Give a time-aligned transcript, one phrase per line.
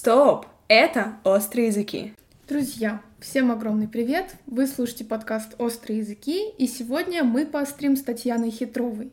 [0.00, 0.46] Стоп!
[0.68, 2.14] Это «Острые языки».
[2.48, 4.36] Друзья, всем огромный привет!
[4.46, 9.10] Вы слушаете подкаст «Острые языки», и сегодня мы поострим с Татьяной Хитровой.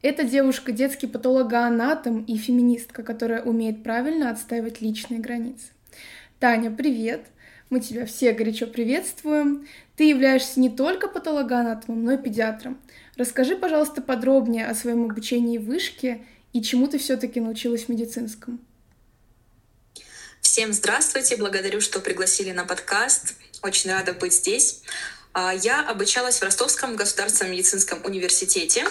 [0.00, 5.66] Это девушка детский патологоанатом и феминистка, которая умеет правильно отстаивать личные границы.
[6.40, 7.26] Таня, привет!
[7.68, 9.66] Мы тебя все горячо приветствуем.
[9.96, 12.78] Ты являешься не только патологоанатомом, но и педиатром.
[13.18, 16.22] Расскажи, пожалуйста, подробнее о своем обучении в вышке
[16.54, 18.60] и чему ты все-таки научилась в медицинском.
[20.52, 23.36] Всем здравствуйте, благодарю, что пригласили на подкаст.
[23.62, 24.82] Очень рада быть здесь.
[25.32, 28.84] А, я обучалась в Ростовском государственном медицинском университете.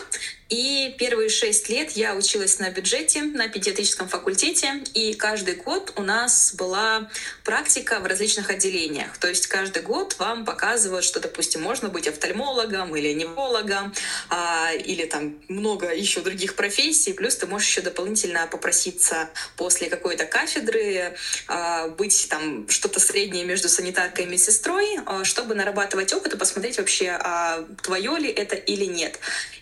[0.52, 4.84] И первые шесть лет я училась на бюджете, на педиатрическом факультете.
[4.94, 7.10] И каждый год у нас была
[7.46, 9.18] практика в различных отделениях.
[9.18, 13.94] То есть каждый год вам показывают, что, допустим, можно быть офтальмологом или неврологом,
[14.30, 17.14] а, или там много еще других профессий.
[17.14, 21.16] Плюс ты можешь еще дополнительно попроситься после какой-то кафедры
[21.48, 26.78] а, быть там что-то среднее между санитаркой и медсестрой, а, чтобы нарабатывать опыт и посмотреть
[26.78, 29.18] вообще, а твое ли это или нет.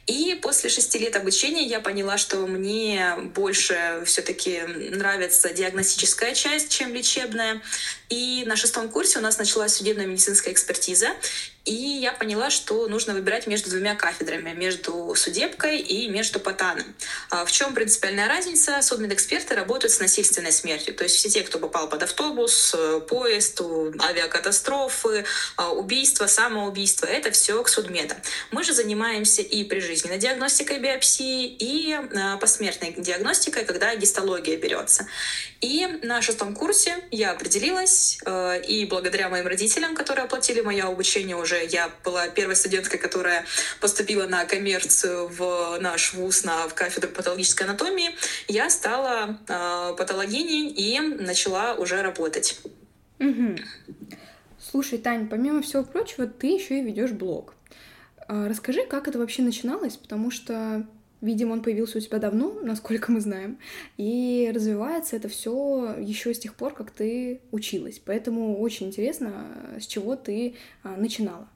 [0.09, 6.95] И после шести лет обучения я поняла, что мне больше все-таки нравится диагностическая часть, чем
[6.95, 7.61] лечебная.
[8.09, 11.09] И на шестом курсе у нас началась судебная медицинская экспертиза.
[11.65, 16.95] И я поняла, что нужно выбирать между двумя кафедрами, между судебкой и между патаном.
[17.30, 18.81] А в чем принципиальная разница?
[18.81, 20.95] Судмедэксперты работают с насильственной смертью.
[20.95, 22.75] То есть все те, кто попал под автобус,
[23.07, 25.25] поезд, авиакатастрофы,
[25.57, 28.17] а, убийство, самоубийство, это все к судмедам.
[28.49, 35.05] Мы же занимаемся и прижизненной диагностикой биопсии, и а, посмертной диагностикой, когда гистология берется.
[35.61, 41.35] И на шестом курсе я определилась, э, и благодаря моим родителям, которые оплатили мое обучение
[41.35, 43.45] уже я была первой студенткой, которая
[43.81, 48.11] поступила на коммерцию в наш вуз на в кафедру патологической анатомии.
[48.47, 52.59] Я стала э, патологиней и начала уже работать.
[53.19, 53.58] Угу.
[54.59, 57.53] Слушай, Тань, помимо всего прочего, ты еще и ведешь блог.
[58.27, 60.86] А, расскажи, как это вообще начиналось, потому что
[61.21, 63.59] Видимо, он появился у тебя давно, насколько мы знаем,
[63.97, 67.99] и развивается это все еще с тех пор, как ты училась.
[68.03, 71.49] Поэтому очень интересно, с чего ты а, начинала.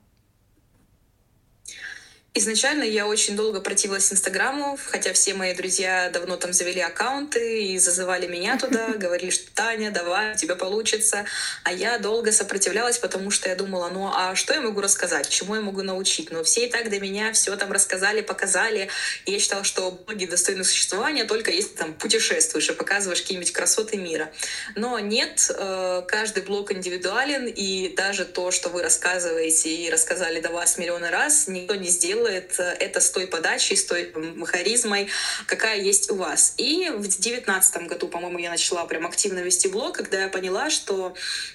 [2.35, 7.77] Изначально я очень долго противилась Инстаграму, хотя все мои друзья давно там завели аккаунты и
[7.77, 11.25] зазывали меня туда, говорили, что Таня, давай, у тебя получится.
[11.63, 15.53] А я долго сопротивлялась, потому что я думала, ну а что я могу рассказать, чему
[15.53, 16.31] я могу научить?
[16.31, 18.89] Ну все и так до меня все там рассказали, показали.
[19.27, 23.97] И я считала, что блоги достойны существования только если там путешествуешь и показываешь какие-нибудь красоты
[23.97, 24.31] мира.
[24.73, 30.49] Но нет, э, каждый блог индивидуален, и даже то, что вы рассказываете и рассказали до
[30.49, 34.13] вас миллионы раз, никто не сделал делает э, это с той подачей, с той
[34.45, 35.09] харизмой,
[35.45, 36.53] какая есть у вас.
[36.57, 41.13] И в девятнадцатом году, по-моему, я начала прям активно вести блог, когда я поняла, что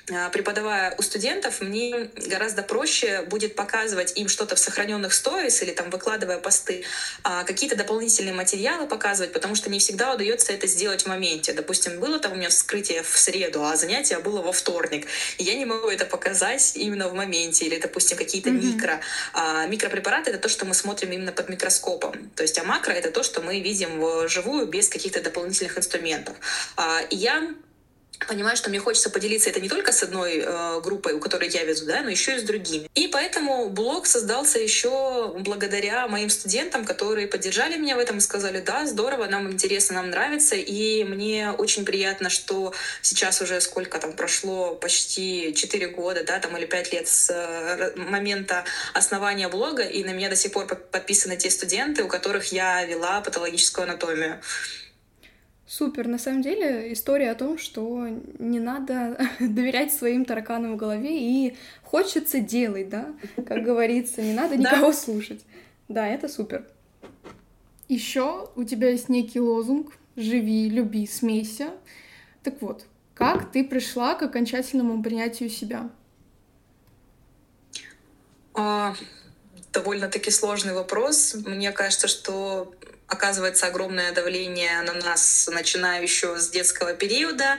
[0.09, 5.73] э, преподавая у студентов, мне гораздо проще будет показывать им что-то в сохраненных сторис или
[5.73, 6.85] там выкладывая посты,
[7.23, 11.53] а, какие-то дополнительные материалы показывать, потому что не всегда удается это сделать в моменте.
[11.53, 15.06] Допустим, было там у меня вскрытие в среду, а занятие было во вторник.
[15.39, 17.67] И я не могу это показать именно в моменте.
[17.67, 18.75] Или, допустим, какие-то mm-hmm.
[18.75, 19.00] микро.
[19.33, 22.30] А, микропрепараты— это то, что что мы смотрим именно под микроскопом.
[22.34, 26.36] То есть, а макро— это то, что мы видим вживую без каких-то дополнительных инструментов.
[26.76, 27.54] А, и я
[28.27, 31.65] понимаю, что мне хочется поделиться это не только с одной э, группой, у которой я
[31.65, 32.89] везу, да, но еще и с другими.
[32.95, 38.61] И поэтому блог создался еще благодаря моим студентам, которые поддержали меня в этом и сказали,
[38.61, 44.12] да, здорово, нам интересно, нам нравится, и мне очень приятно, что сейчас уже сколько там
[44.12, 48.65] прошло, почти 4 года, да, там или 5 лет с э, момента
[48.95, 53.21] основания блога, и на меня до сих пор подписаны те студенты, у которых я вела
[53.21, 54.41] патологическую анатомию.
[55.69, 56.09] Супер.
[56.09, 58.09] На самом деле история о том, что
[58.39, 63.15] не надо доверять своим тараканам в голове и хочется делать, да,
[63.47, 65.45] как говорится, не надо никого слушать.
[65.89, 66.67] Да, это супер.
[67.87, 71.71] Еще у тебя есть некий лозунг «Живи, люби, смейся».
[72.43, 75.91] Так вот, как ты пришла к окончательному принятию себя?
[78.55, 78.94] А,
[79.73, 81.35] довольно-таки сложный вопрос.
[81.47, 82.75] Мне кажется, что
[83.08, 87.58] оказывается огромное давление на нас, начиная еще с детского периода.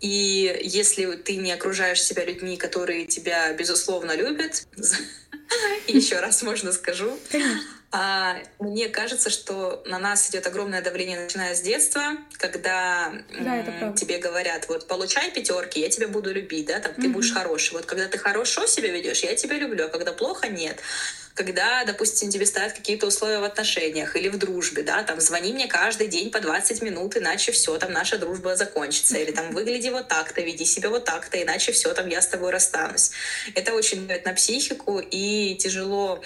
[0.00, 4.66] И если ты не окружаешь себя людьми, которые тебя, безусловно, любят,
[5.86, 7.18] еще раз можно скажу,
[7.92, 14.18] а, мне кажется, что на нас идет огромное давление, начиная с детства, когда да, тебе
[14.18, 17.72] говорят, вот получай пятерки, я тебя буду любить, да, там ты будешь хороший.
[17.72, 20.78] Вот когда ты хорошо себя ведешь, я тебя люблю, а когда плохо, нет
[21.34, 25.68] когда, допустим, тебе ставят какие-то условия в отношениях или в дружбе, да, там, звони мне
[25.68, 30.08] каждый день по 20 минут, иначе все, там, наша дружба закончится, или там, выгляди вот
[30.08, 33.12] так-то, веди себя вот так-то, иначе все, там, я с тобой расстанусь.
[33.54, 36.20] Это очень дает на психику, и тяжело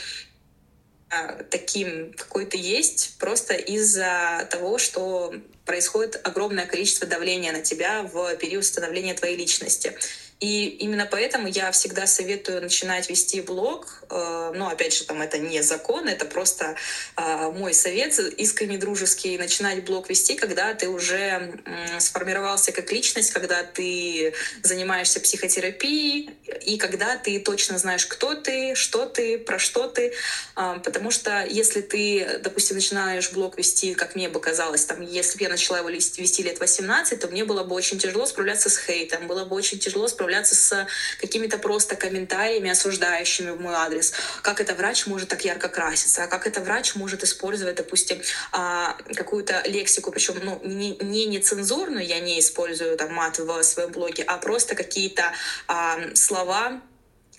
[1.51, 5.35] таким, какой ты есть, просто из-за того, что
[5.65, 9.97] происходит огромное количество давления на тебя в период становления твоей личности.
[10.41, 14.03] И именно поэтому я всегда советую начинать вести блог.
[14.11, 16.75] Э, ну, опять же, там это не закон, это просто
[17.17, 19.39] э, мой совет искренне дружеский.
[19.39, 21.63] Начинать блог вести, когда ты уже
[21.99, 26.31] сформировался как личность, когда ты занимаешься психотерапией
[26.67, 30.13] и когда ты точно знаешь, кто ты, что ты, про что ты.
[30.57, 35.39] Э, потому что если ты, допустим, начинаешь блог вести, как мне бы казалось, там, если
[35.39, 38.77] бы я начала его вести лет 18, то мне было бы очень тяжело справляться с
[38.77, 40.87] хейтом, было бы очень тяжело справляться справляться с
[41.21, 44.15] какими-то просто комментариями, осуждающими в мой адрес.
[44.43, 46.27] Как это врач может так ярко краситься?
[46.29, 48.23] Как это врач может использовать, допустим,
[48.53, 53.93] а, какую-то лексику, причем ну, не, не нецензурную, я не использую там мат в своем
[53.93, 55.25] блоге, а просто какие-то
[55.69, 56.81] а, слова,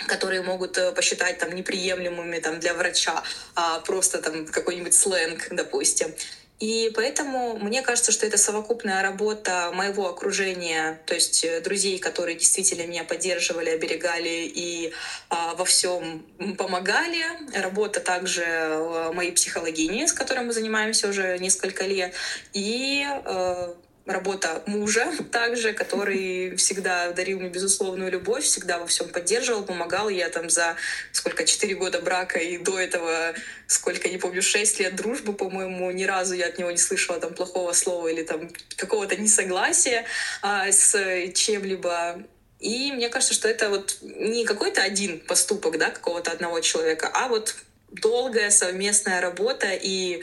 [0.07, 3.23] которые могут э, посчитать там неприемлемыми там для врача,
[3.55, 6.13] а просто там какой-нибудь сленг, допустим.
[6.59, 12.37] И поэтому мне кажется, что это совокупная работа моего окружения, то есть э, друзей, которые
[12.37, 14.93] действительно меня поддерживали, оберегали и
[15.29, 16.25] а, во всем
[16.57, 17.23] помогали.
[17.53, 22.13] Работа также э, моей психологини, с которой мы занимаемся уже несколько лет.
[22.53, 23.73] И э,
[24.05, 30.09] работа мужа также, который всегда дарил мне безусловную любовь, всегда во всем поддерживал, помогал.
[30.09, 30.75] Я там за
[31.11, 33.33] сколько, четыре года брака и до этого,
[33.67, 37.33] сколько, не помню, шесть лет дружбы, по-моему, ни разу я от него не слышала там
[37.33, 40.05] плохого слова или там какого-то несогласия
[40.41, 40.95] а, с
[41.33, 42.23] чем-либо.
[42.59, 47.27] И мне кажется, что это вот не какой-то один поступок, да, какого-то одного человека, а
[47.27, 47.55] вот
[47.91, 50.21] долгая совместная работа и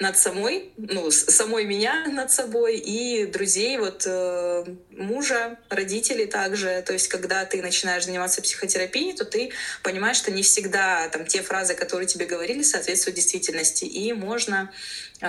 [0.00, 6.82] над самой, ну, самой меня над собой и друзей, вот э, мужа, родителей также.
[6.84, 9.52] То есть, когда ты начинаешь заниматься психотерапией, то ты
[9.84, 13.84] понимаешь, что не всегда там те фразы, которые тебе говорили, соответствуют действительности.
[13.84, 14.72] И можно
[15.20, 15.26] э,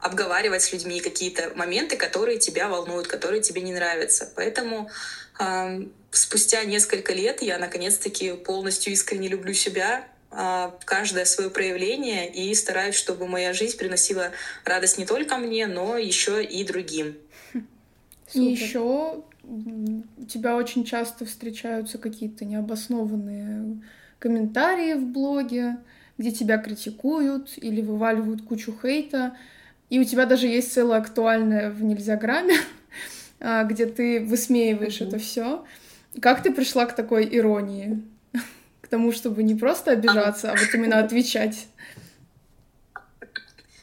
[0.00, 4.30] обговаривать с людьми какие-то моменты, которые тебя волнуют, которые тебе не нравятся.
[4.36, 4.90] Поэтому
[5.40, 5.82] э,
[6.12, 10.06] спустя несколько лет я наконец-таки полностью искренне люблю себя,
[10.84, 14.30] каждое свое проявление и стараюсь, чтобы моя жизнь приносила
[14.64, 17.16] радость не только мне, но еще и другим.
[18.32, 23.82] И еще у тебя очень часто встречаются какие-то необоснованные
[24.18, 25.76] комментарии в блоге,
[26.18, 29.36] где тебя критикуют или вываливают кучу хейта.
[29.90, 32.56] И у тебя даже есть целое актуальное в нельзя грамме,
[33.40, 35.08] а, где ты высмеиваешь mm-hmm.
[35.08, 35.64] это все.
[36.20, 38.02] Как ты пришла к такой иронии?
[38.94, 41.66] Тому, чтобы не просто обижаться, а вот именно отвечать?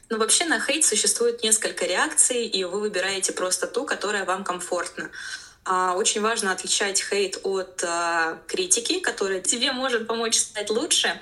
[0.09, 5.09] Ну, вообще на хейт существует несколько реакций, и вы выбираете просто ту, которая вам комфортна.
[5.65, 11.19] А, очень важно отличать хейт от а, критики, которая тебе может помочь стать лучше.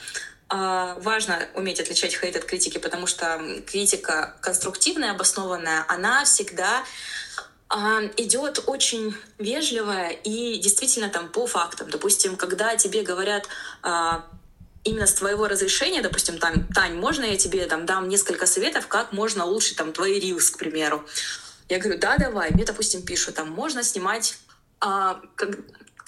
[0.49, 6.83] А, важно уметь отличать хейт от критики, потому что критика конструктивная, обоснованная, она всегда
[8.17, 11.89] идет очень вежливая и действительно там по фактам.
[11.89, 13.47] Допустим, когда тебе говорят
[13.83, 14.25] а,
[14.83, 19.13] именно с твоего разрешения, допустим, там, Тань, можно я тебе там дам несколько советов, как
[19.13, 21.05] можно улучшить там твои рилс, к примеру.
[21.67, 22.49] Я говорю, да, давай.
[22.51, 24.39] Мне, допустим, пишут, там, можно снимать
[24.79, 25.57] а, как,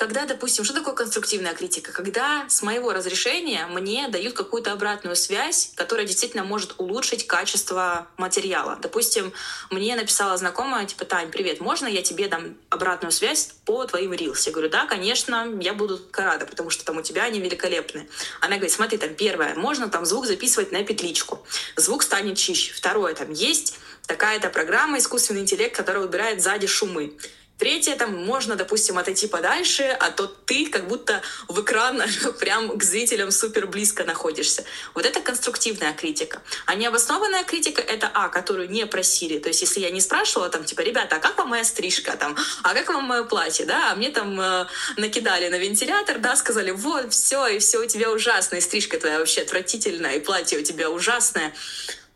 [0.01, 1.91] когда, допустим, что такое конструктивная критика?
[1.91, 8.79] Когда с моего разрешения мне дают какую-то обратную связь, которая действительно может улучшить качество материала.
[8.81, 9.31] Допустим,
[9.69, 14.47] мне написала знакомая, типа, Тань, привет, можно я тебе дам обратную связь по твоим рилс?
[14.47, 18.09] Я говорю, да, конечно, я буду рада, потому что там у тебя они великолепны.
[18.39, 22.73] Она говорит, смотри, там первое, можно там звук записывать на петличку, звук станет чище.
[22.73, 23.75] Второе, там есть
[24.07, 27.13] такая-то программа, искусственный интеллект, которая выбирает сзади шумы.
[27.61, 32.01] Третье, там можно, допустим, отойти подальше, а то ты как будто в экран
[32.39, 34.63] прям к зрителям супер близко находишься.
[34.95, 36.41] Вот это конструктивная критика.
[36.65, 39.37] А необоснованная критика— это, а, которую не просили.
[39.37, 42.35] То есть если я не спрашивала, там, типа, ребята, а как вам моя стрижка, там,
[42.63, 44.65] а как вам мое платье, да, а мне там э,
[44.97, 49.19] накидали на вентилятор, да, сказали, вот, все, и все у тебя ужасно, и стрижка твоя
[49.19, 51.53] вообще отвратительная, и платье у тебя ужасное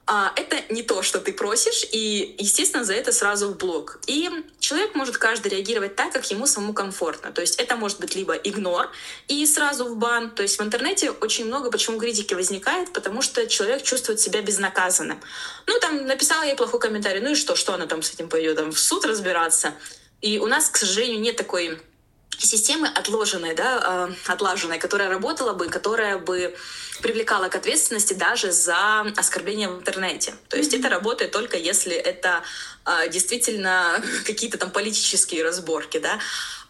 [0.07, 3.99] а, это не то, что ты просишь, и, естественно, за это сразу в блок.
[4.05, 7.31] И человек может каждый реагировать так, как ему самому комфортно.
[7.31, 8.91] То есть это может быть либо игнор
[9.27, 10.29] и сразу в бан.
[10.29, 15.19] То есть в интернете очень много почему критики возникает, потому что человек чувствует себя безнаказанным.
[15.65, 18.57] Ну, там, написала ей плохой комментарий, ну и что, что она там с этим пойдет,
[18.57, 19.73] там, в суд разбираться.
[20.21, 21.81] И у нас, к сожалению, нет такой
[22.37, 26.55] системы отложенной, да, э, отлаженной, которая работала бы, которая бы
[27.01, 30.33] привлекала к ответственности даже за оскорбление в интернете.
[30.49, 30.79] То есть mm-hmm.
[30.79, 32.43] это работает только если это
[32.85, 36.19] э, действительно какие-то там политические разборки, да.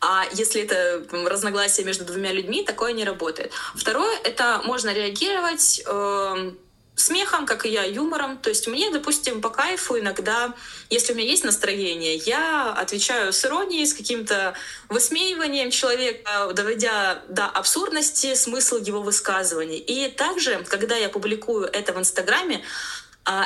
[0.01, 3.51] А если это разногласие между двумя людьми, такое не работает.
[3.75, 6.51] Второе, это можно реагировать э,
[6.95, 8.37] смехом, как и я, юмором.
[8.37, 10.53] То есть мне, допустим, по кайфу иногда,
[10.89, 14.53] если у меня есть настроение, я отвечаю с иронией, с каким-то
[14.89, 19.77] высмеиванием человека, доводя до абсурдности смысл его высказываний.
[19.77, 22.63] И также, когда я публикую это в Инстаграме,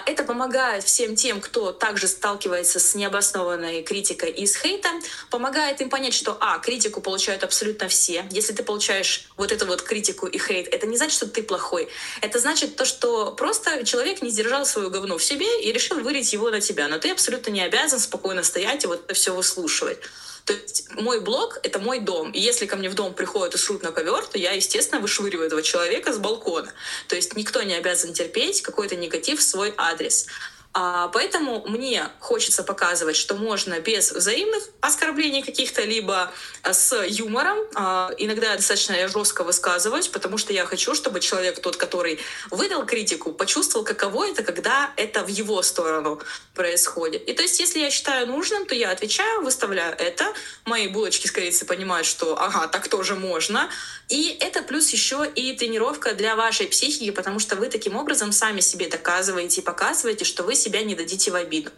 [0.05, 5.89] это помогает всем тем, кто также сталкивается с необоснованной критикой и с хейтом, помогает им
[5.89, 8.25] понять, что, а, критику получают абсолютно все.
[8.31, 11.87] Если ты получаешь вот эту вот критику и хейт, это не значит, что ты плохой.
[12.21, 16.33] Это значит то, что просто человек не сдержал свою говну в себе и решил вылить
[16.33, 16.87] его на тебя.
[16.89, 19.99] Но ты абсолютно не обязан спокойно стоять и вот это все выслушивать.
[20.49, 22.31] То есть мой блог— это мой дом.
[22.31, 25.45] И если ко мне в дом приходят и срут на ковер, то я, естественно, вышвыриваю
[25.45, 26.73] этого человека с балкона.
[27.07, 30.25] То есть никто не обязан терпеть какой-то негатив в свой адрес.
[30.71, 37.57] А, поэтому мне хочется показывать, что можно без взаимных оскорблений каких-то, либо а, с юмором.
[37.73, 42.19] А, иногда достаточно жестко высказываюсь, потому что я хочу, чтобы человек, тот, который
[42.51, 46.21] выдал критику, почувствовал, каково это, когда это в его сторону
[46.53, 47.27] происходит.
[47.27, 50.31] И то есть, если я считаю нужным, то я отвечаю, выставляю это.
[50.65, 53.69] Мои булочки с корицей понимают, что ага, так тоже можно.
[54.07, 58.59] И это плюс еще и тренировка для вашей психики, потому что вы таким образом сами
[58.59, 61.71] себе доказываете и показываете, что вы себя не дадите в обиду.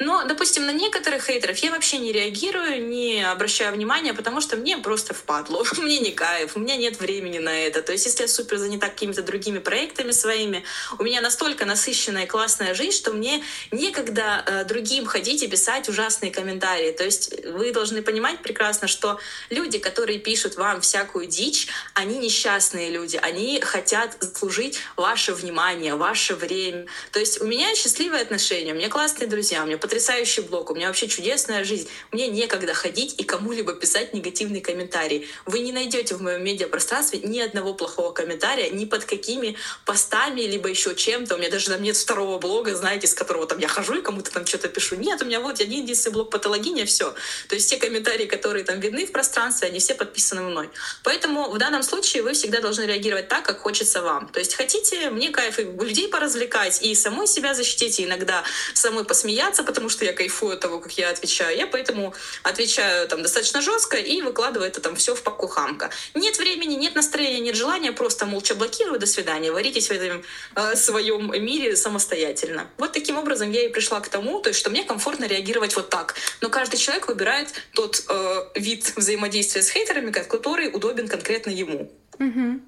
[0.00, 4.78] Но, допустим, на некоторых хейтеров я вообще не реагирую, не обращаю внимания, потому что мне
[4.78, 7.82] просто впадло, мне не кайф, у меня нет времени на это.
[7.82, 10.64] То есть, если я супер занята какими-то другими проектами своими,
[10.98, 15.86] у меня настолько насыщенная и классная жизнь, что мне некогда э, другим ходить и писать
[15.90, 16.92] ужасные комментарии.
[16.92, 22.88] То есть, вы должны понимать прекрасно, что люди, которые пишут вам всякую дичь, они несчастные
[22.88, 26.86] люди, они хотят заслужить ваше внимание, ваше время.
[27.12, 30.74] То есть, у меня счастливые отношения, у меня классные друзья, у меня потрясающий блог, у
[30.76, 31.88] меня вообще чудесная жизнь.
[32.12, 35.26] Мне некогда ходить и кому-либо писать негативный комментарий.
[35.46, 40.68] Вы не найдете в моем медиапространстве ни одного плохого комментария, ни под какими постами, либо
[40.68, 41.34] еще чем-то.
[41.34, 44.30] У меня даже там нет второго блога, знаете, с которого там я хожу и кому-то
[44.30, 44.94] там что-то пишу.
[44.94, 47.12] Нет, у меня вот один единственный блог патологиня, все.
[47.48, 50.70] То есть все комментарии, которые там видны в пространстве, они все подписаны мной.
[51.02, 54.28] Поэтому в данном случае вы всегда должны реагировать так, как хочется вам.
[54.28, 58.44] То есть хотите мне кайф и людей поразвлекать, и самой себя защитить, и иногда
[58.74, 61.56] самой посмеяться, потому потому что я кайфую от того, как я отвечаю.
[61.56, 65.88] Я поэтому отвечаю там достаточно жестко и выкладываю это там все в папку хамка.
[66.14, 70.22] Нет времени, нет настроения, нет желания, просто молча блокирую, до свидания, варитесь в этом
[70.54, 72.66] э, своем мире самостоятельно.
[72.76, 75.88] Вот таким образом я и пришла к тому, то есть, что мне комфортно реагировать вот
[75.88, 76.14] так.
[76.42, 81.90] Но каждый человек выбирает тот э, вид взаимодействия с хейтерами, который удобен конкретно ему.
[82.18, 82.60] Угу.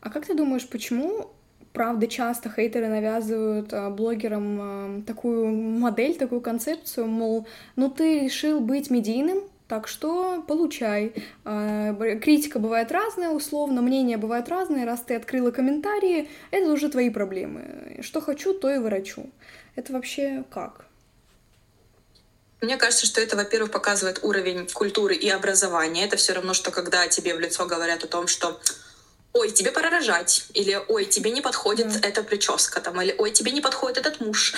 [0.00, 1.34] А как ты думаешь, почему
[1.72, 8.60] правда, часто хейтеры навязывают а, блогерам а, такую модель, такую концепцию, мол, ну ты решил
[8.60, 11.14] быть медийным, так что получай.
[11.44, 14.84] А, критика бывает разная, условно, мнения бывают разные.
[14.84, 17.98] Раз ты открыла комментарии, это уже твои проблемы.
[18.02, 19.30] Что хочу, то и ворочу.
[19.74, 20.86] Это вообще как?
[22.60, 26.04] Мне кажется, что это, во-первых, показывает уровень культуры и образования.
[26.04, 28.60] Это все равно, что когда тебе в лицо говорят о том, что
[29.34, 32.06] ой, тебе пора рожать, или ой, тебе не подходит mm.
[32.06, 34.54] эта прическа, там, или ой, тебе не подходит этот муж.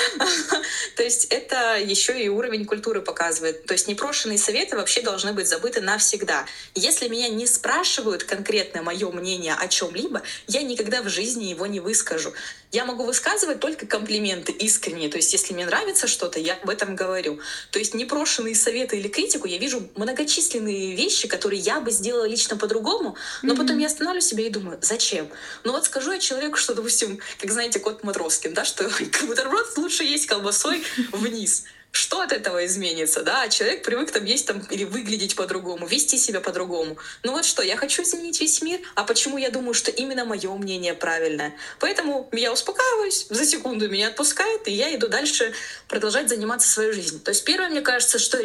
[0.96, 3.66] То есть это еще и уровень культуры показывает.
[3.66, 6.46] То есть непрошенные советы вообще должны быть забыты навсегда.
[6.74, 11.78] Если меня не спрашивают конкретно мое мнение о чем-либо, я никогда в жизни его не
[11.78, 12.32] выскажу.
[12.72, 15.08] Я могу высказывать только комплименты искренние.
[15.08, 17.38] То есть если мне нравится что-то, я об этом говорю.
[17.70, 22.56] То есть непрошенные советы или критику я вижу многочисленные вещи, которые я бы сделала лично
[22.56, 23.56] по-другому, но mm-hmm.
[23.56, 25.28] потом я останавливаю себя и думаю, думаю, зачем?
[25.62, 28.84] Ну вот скажу я человеку, что, допустим, как знаете, кот Матроскин, да, что
[29.26, 33.48] бутерброд лучше есть колбасой вниз что от этого изменится, да?
[33.48, 36.96] Человек привык там есть там или выглядеть по-другому, вести себя по-другому.
[37.22, 40.52] Ну вот что, я хочу изменить весь мир, а почему я думаю, что именно мое
[40.56, 41.54] мнение правильное?
[41.78, 45.54] Поэтому я успокаиваюсь, за секунду меня отпускает, и я иду дальше
[45.86, 47.20] продолжать заниматься своей жизнью.
[47.20, 48.38] То есть первое, мне кажется, что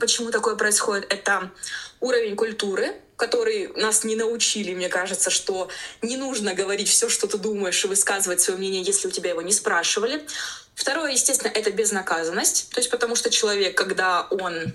[0.00, 1.50] почему такое происходит, это
[2.00, 5.68] уровень культуры, который нас не научили, мне кажется, что
[6.00, 9.42] не нужно говорить все, что ты думаешь, и высказывать свое мнение, если у тебя его
[9.42, 10.26] не спрашивали.
[10.74, 12.70] Второе, естественно, это безнаказанность.
[12.72, 14.72] То есть потому что человек, когда он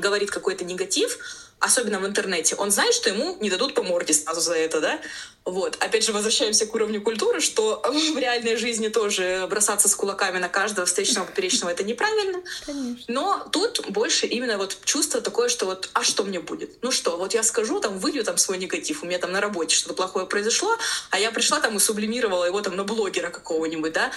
[0.00, 1.18] говорит какой-то негатив,
[1.60, 5.00] особенно в интернете, он знает, что ему не дадут по морде сразу за это, да?
[5.44, 5.76] Вот.
[5.80, 10.48] Опять же, возвращаемся к уровню культуры, что в реальной жизни тоже бросаться с кулаками на
[10.48, 12.40] каждого встречного поперечного— это неправильно.
[12.64, 13.04] Конечно.
[13.08, 16.82] Но тут больше именно вот чувство такое, что вот, а что мне будет?
[16.82, 19.74] Ну что, вот я скажу, там, вылью там свой негатив, у меня там на работе
[19.74, 20.76] что-то плохое произошло,
[21.10, 24.12] а я пришла там и сублимировала его там на блогера какого-нибудь, да?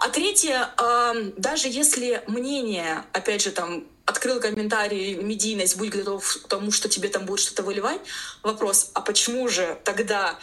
[0.00, 0.70] А третье,
[1.36, 7.10] даже если мнение, опять же, там, открыл комментарий, медийность, будь готов к тому, что тебе
[7.10, 8.00] там будет что-то выливать,
[8.42, 10.38] вопрос, а почему же тогда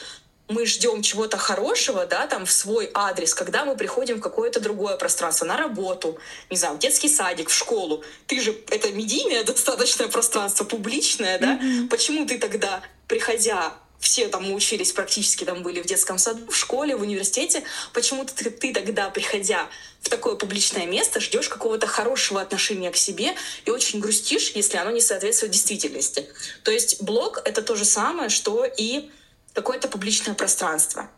[0.48, 4.96] мы ждем чего-то хорошего, да, там в свой адрес, когда мы приходим в какое-то другое
[4.96, 6.18] пространство, на работу,
[6.50, 8.04] не знаю, в детский садик, в школу.
[8.28, 11.58] Ты же, это медийное достаточное пространство, публичное, да?
[11.58, 11.90] Mm-hmm.
[11.90, 16.96] Почему ты тогда, приходя все там учились практически там были в детском саду, в школе,
[16.96, 17.64] в университете.
[17.94, 19.68] Почему-то ты, ты тогда, приходя
[20.02, 23.36] в такое публичное место, ждешь какого-то хорошего отношения к себе
[23.66, 26.30] и очень грустишь, если оно не соответствует действительности.
[26.64, 29.10] То есть блог— это то же самое, что и
[29.54, 31.10] какое-то публичное пространство.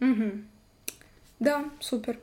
[0.00, 0.44] Угу.
[1.38, 2.18] Да, супер.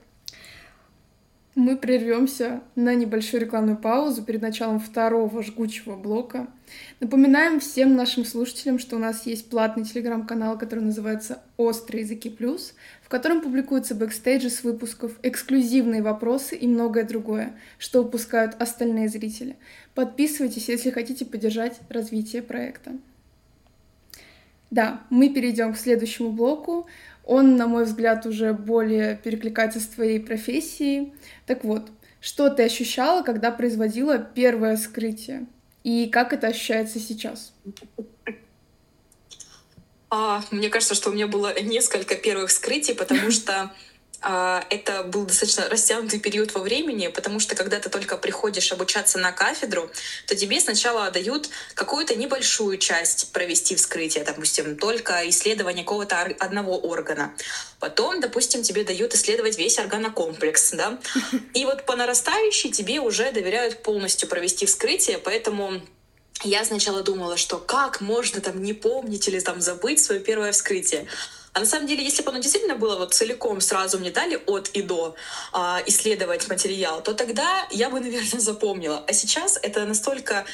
[1.54, 6.48] Мы прервемся на небольшую рекламную паузу перед началом второго жгучего блока.
[7.02, 12.74] Напоминаем всем нашим слушателям, что у нас есть платный телеграм-канал, который называется «Острые языки плюс»,
[13.04, 19.58] в котором публикуются бэкстейджи с выпусков, эксклюзивные вопросы и многое другое, что упускают остальные зрители.
[19.94, 22.94] Подписывайтесь, если хотите поддержать развитие проекта.
[24.70, 26.88] Да, мы перейдем к следующему блоку.
[27.26, 31.14] Он, на мой взгляд, уже более перекликается с твоей профессией.
[31.46, 35.46] Так вот, что ты ощущала, когда производила первое вскрытие?
[35.84, 37.54] И как это ощущается сейчас?
[40.10, 43.72] А, мне кажется, что у меня было несколько первых скрытий, потому что
[44.22, 49.32] это был достаточно растянутый период во времени, потому что когда ты только приходишь обучаться на
[49.32, 49.90] кафедру,
[50.28, 57.34] то тебе сначала дают какую-то небольшую часть провести вскрытие, допустим, только исследование какого-то одного органа.
[57.80, 61.00] Потом, допустим, тебе дают исследовать весь органокомплекс, да,
[61.56, 65.82] и вот по нарастающей тебе уже доверяют полностью провести вскрытие, поэтому
[66.44, 71.08] я сначала думала, что как можно там не помнить или там забыть свое первое вскрытие.
[71.54, 74.70] А на самом деле, если бы оно действительно было вот целиком сразу мне дали от
[74.70, 75.16] и до
[75.52, 79.04] а, исследовать материал, то тогда я бы, наверное, запомнила.
[79.08, 80.46] А сейчас это настолько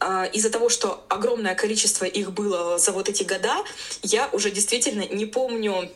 [0.00, 3.64] а, из-за того, что огромное количество их было за вот эти года,
[4.02, 5.90] я уже действительно не помню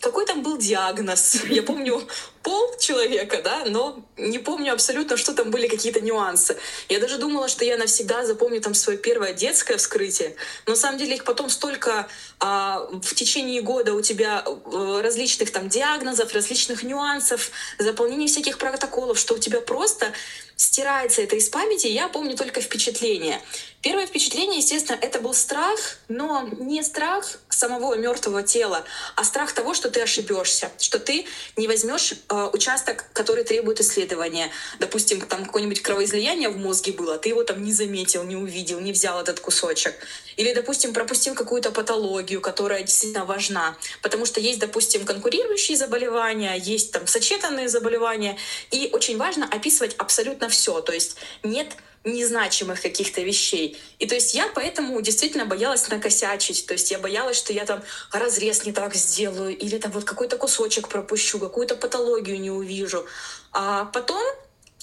[0.00, 1.44] какой там был диагноз?
[1.50, 2.02] Я помню
[2.42, 6.56] пол человека, да, но не помню абсолютно, что там были какие-то нюансы.
[6.88, 10.34] Я даже думала, что я навсегда запомню там свое первое детское вскрытие.
[10.66, 15.50] Но на самом деле их потом столько а, в течение года у тебя э, различных
[15.50, 20.12] там диагнозов, различных нюансов, заполнения всяких протоколов, что у тебя просто
[20.60, 23.40] стирается это из памяти, я помню только впечатление.
[23.80, 28.84] Первое впечатление, естественно, это был страх, но не страх самого мертвого тела,
[29.16, 31.26] а страх того, что ты ошибешься, что ты
[31.56, 34.50] не возьмешь участок, который требует исследования.
[34.78, 38.92] Допустим, там какое-нибудь кровоизлияние в мозге было, ты его там не заметил, не увидел, не
[38.92, 39.94] взял этот кусочек.
[40.36, 43.76] Или, допустим, пропустил какую-то патологию, которая действительно важна.
[44.02, 48.36] Потому что есть, допустим, конкурирующие заболевания, есть там сочетанные заболевания.
[48.70, 50.80] И очень важно описывать абсолютно все.
[50.80, 51.68] То есть нет
[52.04, 53.78] незначимых каких-то вещей.
[53.98, 56.66] И то есть я поэтому действительно боялась накосячить.
[56.66, 60.36] То есть я боялась, что я там разрез не так сделаю, или там вот какой-то
[60.36, 63.06] кусочек пропущу, какую-то патологию не увижу.
[63.52, 64.22] А потом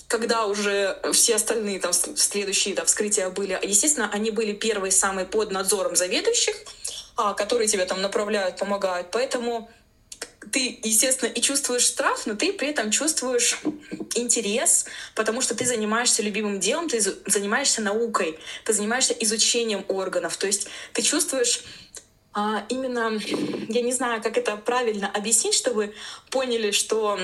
[0.08, 5.52] когда уже все остальные там следующие да, вскрытия были, естественно, они были первые самые под
[5.52, 6.56] надзором заведующих,
[7.16, 9.10] а, которые тебя там направляют, помогают.
[9.12, 9.70] Поэтому
[10.52, 13.60] ты, естественно, и чувствуешь страх, но ты при этом чувствуешь
[14.16, 20.38] интерес, потому что ты занимаешься любимым делом, ты занимаешься наукой, ты занимаешься изучением органов.
[20.38, 21.64] То есть ты чувствуешь
[22.34, 23.20] а, именно,
[23.68, 25.94] я не знаю, как это правильно объяснить, чтобы
[26.30, 27.20] поняли, что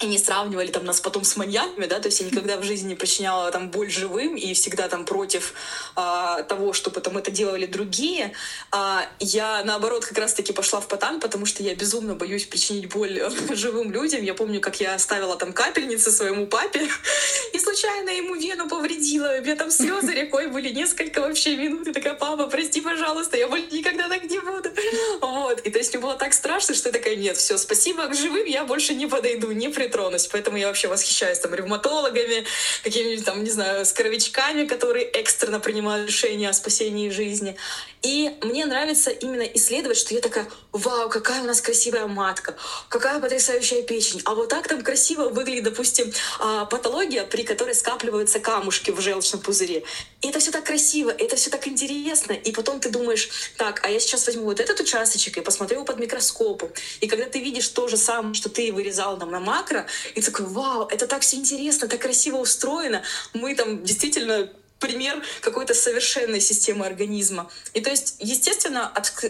[0.00, 2.90] и не сравнивали там нас потом с маньяками, да, то есть я никогда в жизни
[2.90, 5.54] не причиняла там боль живым и всегда там против
[5.96, 8.32] а, того, что потом это делали другие.
[8.70, 13.20] А, я наоборот как раз-таки пошла в потан, потому что я безумно боюсь причинить боль
[13.50, 14.22] живым людям.
[14.22, 16.88] Я помню, как я оставила там капельницы своему папе
[17.52, 19.36] и случайно ему вену повредила.
[19.38, 21.88] У меня там слезы рекой были несколько вообще минут.
[21.88, 24.70] И такая, папа, прости, пожалуйста, я больше никогда так не буду.
[25.20, 25.60] Вот.
[25.60, 28.44] И то есть мне было так страшно, что я такая, нет, все, спасибо, к живым
[28.46, 30.28] я больше не подойду, не при тронуть.
[30.32, 32.44] Поэтому я вообще восхищаюсь там ревматологами,
[32.84, 37.56] какими-нибудь там, не знаю, скоровичками, которые экстренно принимают решения о спасении жизни.
[38.02, 42.54] И мне нравится именно исследовать, что я такая, вау, какая у нас красивая матка,
[42.88, 44.22] какая потрясающая печень.
[44.24, 49.40] А вот так там красиво выглядит, допустим, а, патология, при которой скапливаются камушки в желчном
[49.40, 49.82] пузыре.
[50.20, 52.32] И это все так красиво, это все так интересно.
[52.32, 55.84] И потом ты думаешь, так, а я сейчас возьму вот этот участочек и посмотрю его
[55.84, 56.70] под микроскопом.
[57.00, 60.46] И когда ты видишь то же самое, что ты вырезал там на макро, и такой,
[60.46, 63.02] вау, это так все интересно, так красиво устроено.
[63.32, 64.50] Мы там действительно
[64.80, 67.50] пример какой-то совершенной системы организма.
[67.74, 68.88] И то есть, естественно,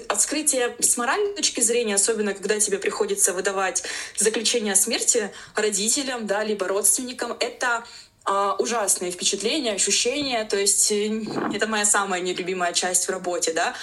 [0.08, 3.82] открытие с моральной точки зрения, особенно когда тебе приходится выдавать
[4.16, 7.84] заключение о смерти родителям, да, либо родственникам, это
[8.28, 10.44] Uh, ужасные впечатления, ощущения.
[10.44, 11.22] То есть э,
[11.54, 13.74] это моя самая нелюбимая часть в работе, да.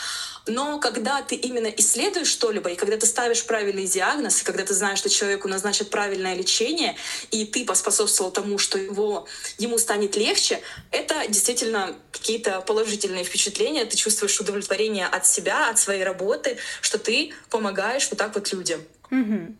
[0.47, 4.73] Но когда ты именно исследуешь что-либо, и когда ты ставишь правильный диагноз, и когда ты
[4.73, 6.95] знаешь, что человеку назначат правильное лечение,
[7.31, 9.27] и ты поспособствовал тому, что его,
[9.58, 13.86] ему станет легче, это действительно какие-то положительные впечатления.
[13.86, 18.81] Ты чувствуешь удовлетворение от себя, от своей работы, что ты помогаешь вот так вот людям.
[19.10, 19.55] Угу.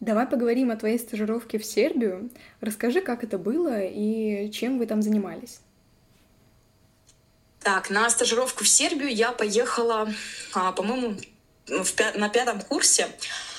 [0.00, 2.30] Давай поговорим о твоей стажировке в Сербию.
[2.62, 5.60] Расскажи, как это было и чем вы там занимались.
[7.62, 10.10] Так, на стажировку в Сербию я поехала,
[10.54, 11.16] а, по-моему,
[11.66, 13.08] пя- на пятом курсе.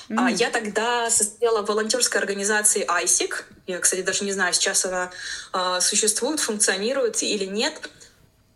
[0.09, 0.33] Mm-hmm.
[0.33, 3.33] Я тогда состояла в волонтерской организации ISIC.
[3.67, 5.11] Я, кстати, даже не знаю, сейчас она
[5.53, 7.89] а, существует, функционирует или нет.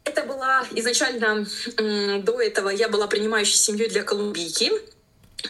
[0.03, 1.45] Это была изначально
[2.23, 4.71] до этого я была принимающей семьей для Колумбийки.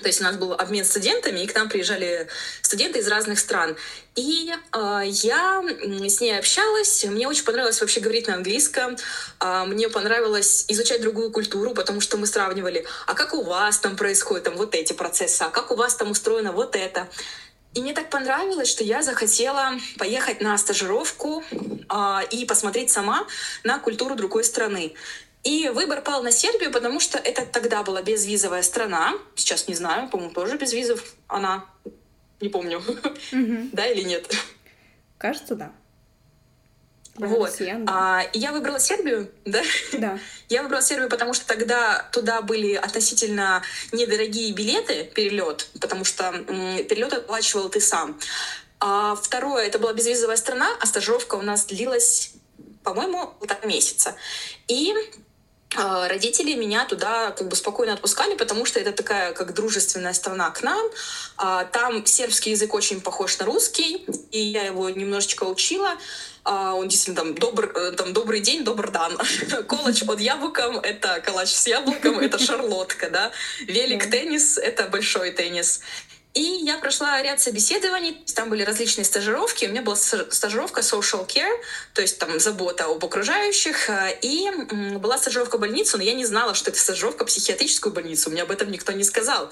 [0.02, 2.28] То есть у нас был обмен студентами, и к нам приезжали
[2.62, 3.76] студенты из разных стран.
[4.16, 5.62] И э, я
[6.08, 7.04] с ней общалась.
[7.04, 8.96] Мне очень понравилось вообще говорить на английском.
[9.40, 13.98] Э, мне понравилось изучать другую культуру, потому что мы сравнивали, а как у вас там
[13.98, 17.08] происходят там, вот эти процессы, а как у вас там устроено вот это.
[17.76, 23.28] И мне так понравилось, что я захотела поехать на стажировку э, и посмотреть сама
[23.66, 24.94] на культуру другой страны.
[25.46, 29.14] И выбор пал на Сербию, потому что это тогда была безвизовая страна.
[29.36, 31.66] Сейчас не знаю, по-моему, тоже без визов она.
[32.42, 32.82] Не помню.
[33.72, 34.28] Да или нет?
[35.20, 35.72] Кажется, да.
[37.18, 37.62] вот.
[37.88, 39.62] А, я выбрала Сербию, да?
[39.94, 40.20] Да.
[40.50, 46.32] Я выбрала Сербию, потому что тогда туда были относительно недорогие билеты, перелет, потому что
[46.90, 48.20] перелет оплачивал ты сам.
[48.80, 52.34] А второе, это была безвизовая страна, а стажировка у нас длилась,
[52.84, 54.16] по-моему, полтора месяца.
[54.68, 54.94] И
[55.76, 60.64] родители меня туда как бы спокойно отпускали, потому что это такая как дружественная страна к
[60.64, 60.86] нам.
[61.38, 65.92] А, там сербский язык очень похож на русский, и я его немножечко учила.
[66.44, 69.18] А, он действительно там, добр, э, там добрый день, добр дан.
[69.68, 73.32] Колоч под яблоком— это калач с яблоком, это шарлотка, да.
[73.62, 75.82] Велик теннис— это большой теннис.
[76.36, 79.66] И я прошла ряд собеседований, там были различные стажировки.
[79.66, 81.58] У меня была стажировка social care,
[81.94, 84.52] то есть там забота об окружающих, э, и
[84.98, 88.30] была стажировка в больницу, но я не знала, что это стажировка в психиатрическую больницу.
[88.30, 89.50] Мне об этом никто не сказал.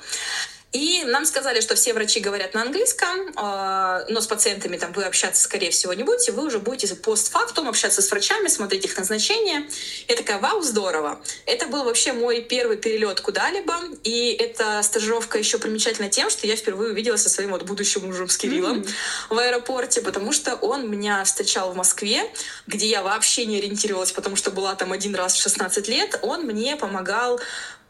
[0.74, 5.04] И нам сказали, что все врачи говорят на английском, а, но с пациентами там вы
[5.04, 9.70] общаться, скорее всего, не будете, вы уже будете постфактум общаться с врачами, смотреть их назначения.
[10.08, 11.22] Я такая, вау, здорово.
[11.46, 16.56] Это был вообще мой первый перелет куда-либо, и эта стажировка еще примечательна тем, что я
[16.56, 19.36] впервые увиделась со своим вот будущим мужем с Кириллом mm-hmm.
[19.36, 22.24] в аэропорте, потому что он меня встречал в Москве,
[22.66, 26.18] где я вообще не ориентировалась, потому что была там один раз в 16 лет.
[26.24, 27.40] Он мне помогал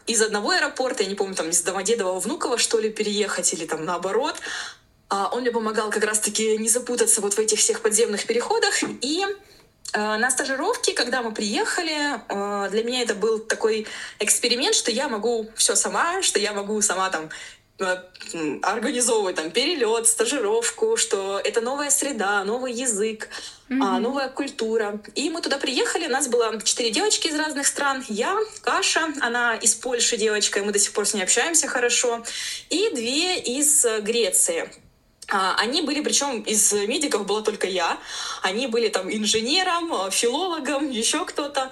[0.08, 3.86] из одного аэропорта, я не помню, там из Домодедово Внуково, что ли, переехать или там
[3.86, 4.36] наоборот.
[5.10, 8.84] А он мне помогал как раз-таки не запутаться вот в этих всех подземных переходах.
[9.02, 9.24] И
[9.94, 13.88] э, на стажировке, когда мы приехали, э, для меня это был такой
[14.20, 17.30] эксперимент, что я могу все сама, что я могу сама там
[18.62, 23.29] организовывать там перелет, стажировку, что это новая среда, новый язык,
[23.69, 23.99] mm-hmm.
[23.99, 24.99] новая культура.
[25.15, 28.03] И мы туда приехали, у нас было четыре девочки из разных стран.
[28.07, 32.23] Я, Каша, она из Польши девочка, и мы до сих пор с ней общаемся хорошо.
[32.69, 34.69] И две из Греции.
[35.29, 37.97] А, они были, причем из медиков была только я.
[38.41, 41.71] Они были там инженером, филологом, еще кто-то.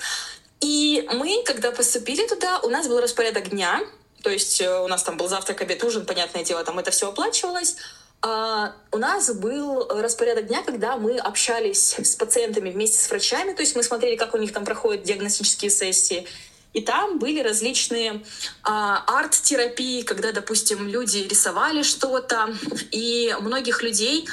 [0.61, 3.81] И мы, когда поступили туда, у нас был распорядок дня.
[4.23, 7.09] То есть э, у нас там был завтрак, обед, ужин, понятное дело, там это все
[7.09, 7.75] оплачивалось.
[8.21, 13.61] А, у нас был распорядок дня, когда мы общались с пациентами вместе с врачами, то
[13.61, 16.27] есть мы смотрели, как у них там проходят диагностические сессии.
[16.73, 18.23] И там были различные
[18.63, 22.55] а, арт-терапии, когда, допустим, люди рисовали что-то,
[22.91, 24.27] и многих людей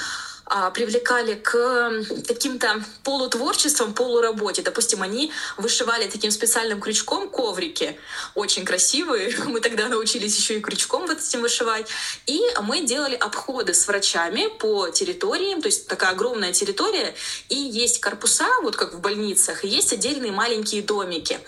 [0.51, 4.63] а, привлекали к каким-то полутворчествам, полуработе.
[4.63, 7.99] Допустим, они вышивали таким специальным крючком коврики,
[8.35, 9.37] очень красивые.
[9.47, 11.89] Мы тогда научились еще и крючком вот этим вышивать.
[12.27, 17.15] И мы делали обходы с врачами по территориям, то есть такая огромная территория,
[17.49, 21.41] и есть корпуса, вот как в больницах, и есть отдельные маленькие домики.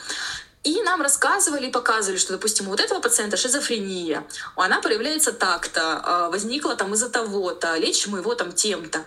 [0.62, 6.00] И нам рассказывали и показывали, что, допустим, у вот этого пациента шизофрения, она проявляется так-то,
[6.04, 9.04] а, возникла там из-за того-то, лечим его там тем-то.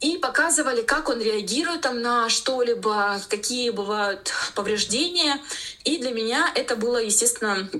[0.00, 5.40] и показывали, как он реагирует там на что-либо, какие бывают повреждения.
[5.84, 7.70] И для меня это было, естественно,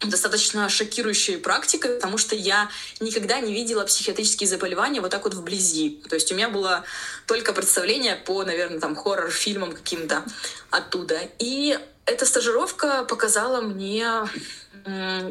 [0.00, 6.02] достаточно шокирующей практикой, потому что я никогда не видела психиатрические заболевания вот так вот вблизи.
[6.08, 6.84] То есть у меня было
[7.26, 10.24] только представление по, наверное, там хоррор-фильмам каким-то
[10.70, 11.18] оттуда.
[11.38, 14.06] И эта стажировка показала мне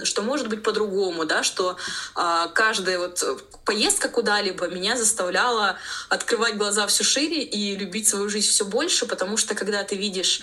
[0.04, 1.78] что может быть по-другому, да, что
[2.16, 3.24] э, каждая вот
[3.66, 5.78] поездка куда-либо меня заставляла
[6.10, 10.42] открывать глаза все шире и любить свою жизнь все больше, потому что когда ты видишь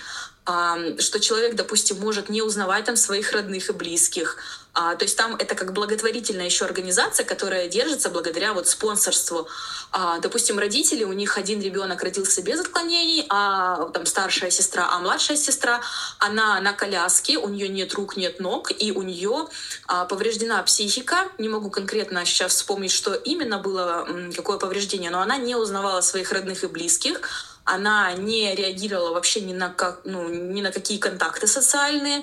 [0.99, 4.37] что человек, допустим, может не узнавать там своих родных и близких.
[4.73, 9.49] А, то есть там это как благотворительная еще организация, которая держится благодаря вот спонсорству.
[9.93, 14.99] А, допустим, родители, у них один ребенок родился без отклонений, а там старшая сестра, а
[14.99, 15.81] младшая сестра,
[16.19, 19.49] она на коляске, у нее нет рук, нет ног, и у нее
[19.87, 21.29] а, повреждена психика.
[21.39, 24.07] Не могу конкретно сейчас вспомнить, что именно было,
[24.37, 27.21] какое повреждение, но она не узнавала своих родных и близких
[27.65, 32.23] она не реагировала вообще ни на, как, ну, ни на какие контакты социальные,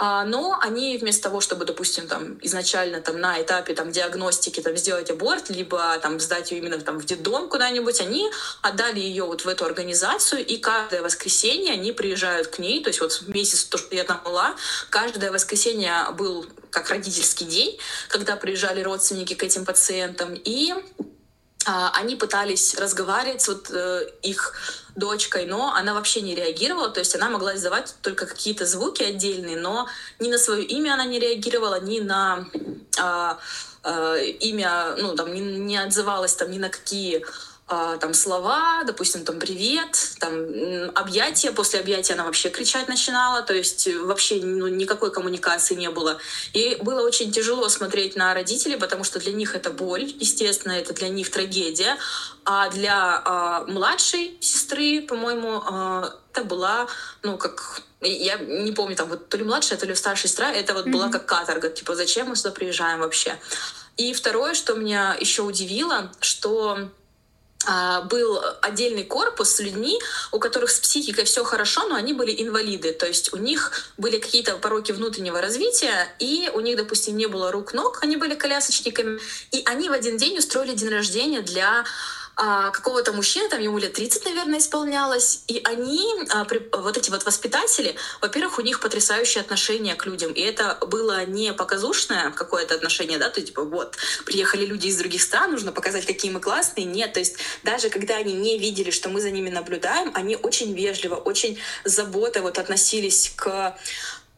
[0.00, 4.76] а, но они вместо того, чтобы, допустим, там, изначально там, на этапе там, диагностики там,
[4.76, 8.30] сделать аборт, либо там, сдать ее именно там, в детдом куда-нибудь, они
[8.62, 13.00] отдали ее вот в эту организацию, и каждое воскресенье они приезжают к ней, то есть
[13.00, 14.54] вот месяц, то, что я там была,
[14.88, 17.76] каждое воскресенье был как родительский день,
[18.08, 20.74] когда приезжали родственники к этим пациентам, и
[21.68, 24.54] они пытались разговаривать с вот э, их
[24.96, 29.56] дочкой, но она вообще не реагировала, то есть она могла издавать только какие-то звуки отдельные,
[29.56, 29.86] но
[30.18, 32.46] ни на свое имя она не реагировала, ни на
[32.98, 33.38] а,
[33.82, 39.24] а, имя, ну там не, не отзывалась там ни на какие а, там слова, допустим,
[39.24, 40.32] там привет, там
[40.94, 46.18] объятия, после объятия она вообще кричать начинала, то есть вообще ну, никакой коммуникации не было.
[46.54, 50.94] И было очень тяжело смотреть на родителей, потому что для них это боль, естественно, это
[50.94, 51.98] для них трагедия,
[52.44, 56.86] а для а, младшей сестры, по-моему, а, это была,
[57.22, 60.72] ну, как я не помню, там вот то ли младшая, то ли старшая сестра, это
[60.72, 60.90] вот mm-hmm.
[60.90, 63.38] была как каторга, типа, зачем мы сюда приезжаем вообще?
[63.96, 66.88] И второе, что меня еще удивило, что а,
[68.10, 69.98] был отдельный корпус с людьми,
[70.32, 72.92] у которых с психикой все хорошо, но они были инвалиды.
[72.92, 77.50] То есть у них были какие-то пороки внутреннего развития, и у них, допустим, не было
[77.50, 79.20] рук-ног, они были колясочниками.
[79.50, 81.84] И они в один день устроили день рождения для
[82.40, 86.46] а, какого-то мужчины, там ему лет 30, наверное, исполнялось, и они, а,
[86.78, 91.52] вот эти вот воспитатели, во-первых, у них потрясающее отношение к людям, и это было не
[91.52, 96.06] показушное какое-то отношение, да, то есть, типа, вот, приехали люди из других стран, нужно показать,
[96.06, 99.50] какие мы классные, нет, то есть даже когда они не видели, что мы за ними
[99.50, 103.76] наблюдаем, они очень вежливо, очень заботой вот относились к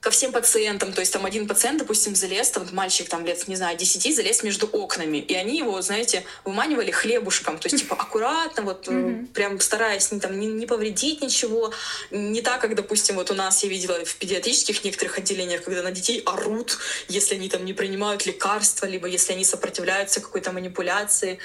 [0.01, 3.57] ко всем пациентам, то есть там один пациент, допустим, залез, там мальчик там лет, не
[3.57, 8.63] знаю, 10, залез между окнами, и они его, знаете, выманивали хлебушком, то есть типа аккуратно,
[8.63, 9.27] вот mm-hmm.
[9.35, 11.73] прям стараясь не, там, не, не повредить ничего,
[12.11, 15.91] не так, как, допустим, вот у нас я видела в педиатрических некоторых отделениях, когда на
[15.91, 21.39] детей орут, если они там не принимают лекарства, либо если они сопротивляются какой-то манипуляции,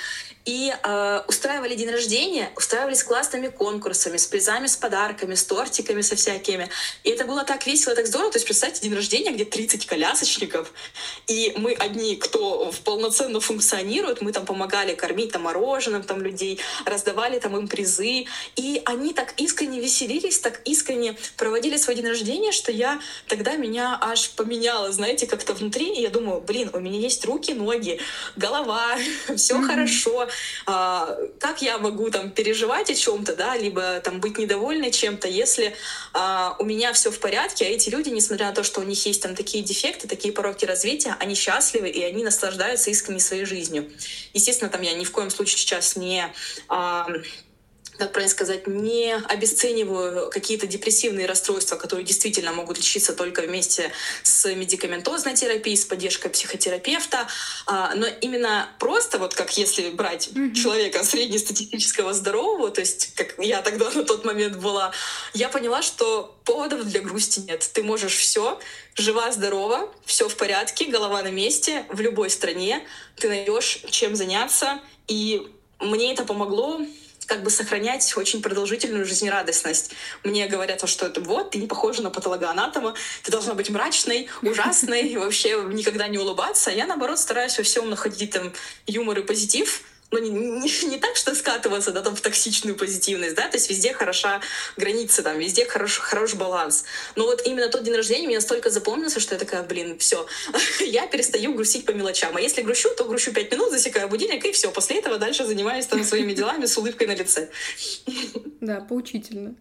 [0.45, 6.15] и э, устраивали день рождения, устраивались классными конкурсами, с призами, с подарками, с тортиками, со
[6.15, 6.69] всякими.
[7.03, 8.31] И это было так весело, так здорово.
[8.31, 10.71] То есть представьте день рождения, где 30 колясочников,
[11.25, 17.39] и мы одни, кто полноценно функционирует, мы там помогали кормить там мороженым там людей, раздавали
[17.39, 18.25] там им призы.
[18.55, 23.97] И они так искренне веселились, так искренне проводили свой день рождения, что я тогда меня
[23.99, 25.95] аж поменяла, знаете, как-то внутри.
[25.95, 27.99] И я думаю, блин, у меня есть руки, ноги,
[28.35, 28.95] голова,
[29.35, 29.67] все mm-hmm.
[29.67, 30.27] хорошо
[30.65, 35.75] а, как я могу там переживать о чем-то, да, либо там быть недовольной чем-то, если
[36.13, 39.05] а, у меня все в порядке, а эти люди, несмотря на то, что у них
[39.05, 43.91] есть там такие дефекты, такие пороки развития, они счастливы и они наслаждаются искренне своей жизнью.
[44.33, 46.33] Естественно, там я ни в коем случае сейчас не
[46.67, 47.07] а,
[47.97, 53.91] как правильно сказать, не обесцениваю какие-то депрессивные расстройства, которые действительно могут лечиться только вместе
[54.23, 57.27] с медикаментозной терапией, с поддержкой психотерапевта,
[57.65, 60.53] а, но именно просто вот как если брать mm-hmm.
[60.53, 64.91] человека среднестатистического здорового, то есть как я тогда на тот момент была,
[65.33, 67.69] я поняла, что поводов для грусти нет.
[67.73, 68.59] Ты можешь все,
[68.95, 72.83] жива, здорова, все в порядке, голова на месте, в любой стране,
[73.15, 75.47] ты найдешь чем заняться, и
[75.79, 76.81] мне это помогло
[77.27, 79.91] как бы сохранять очень продолжительную жизнерадостность.
[80.23, 85.15] Мне говорят, что это вот, ты не похожа на патологоанатома, ты должна быть мрачной, ужасной,
[85.17, 86.71] вообще никогда не улыбаться.
[86.71, 88.53] Я, наоборот, стараюсь во всем находить там
[88.87, 89.81] юмор и позитив,
[90.11, 93.69] ну, не, не, не так, что скатываться да, там, в токсичную позитивность, да, то есть
[93.69, 94.41] везде хороша
[94.77, 96.85] граница, там, везде хорош, хороший баланс.
[97.15, 100.25] Но вот именно тот день рождения мне настолько запомнился, что я такая, блин, все,
[100.79, 102.35] я перестаю грустить по мелочам.
[102.35, 104.71] А если грущу, то грущу пять минут, засекаю будильник, и все.
[104.71, 107.49] После этого дальше занимаюсь там своими делами с улыбкой на лице.
[108.61, 109.53] Да, поучительно.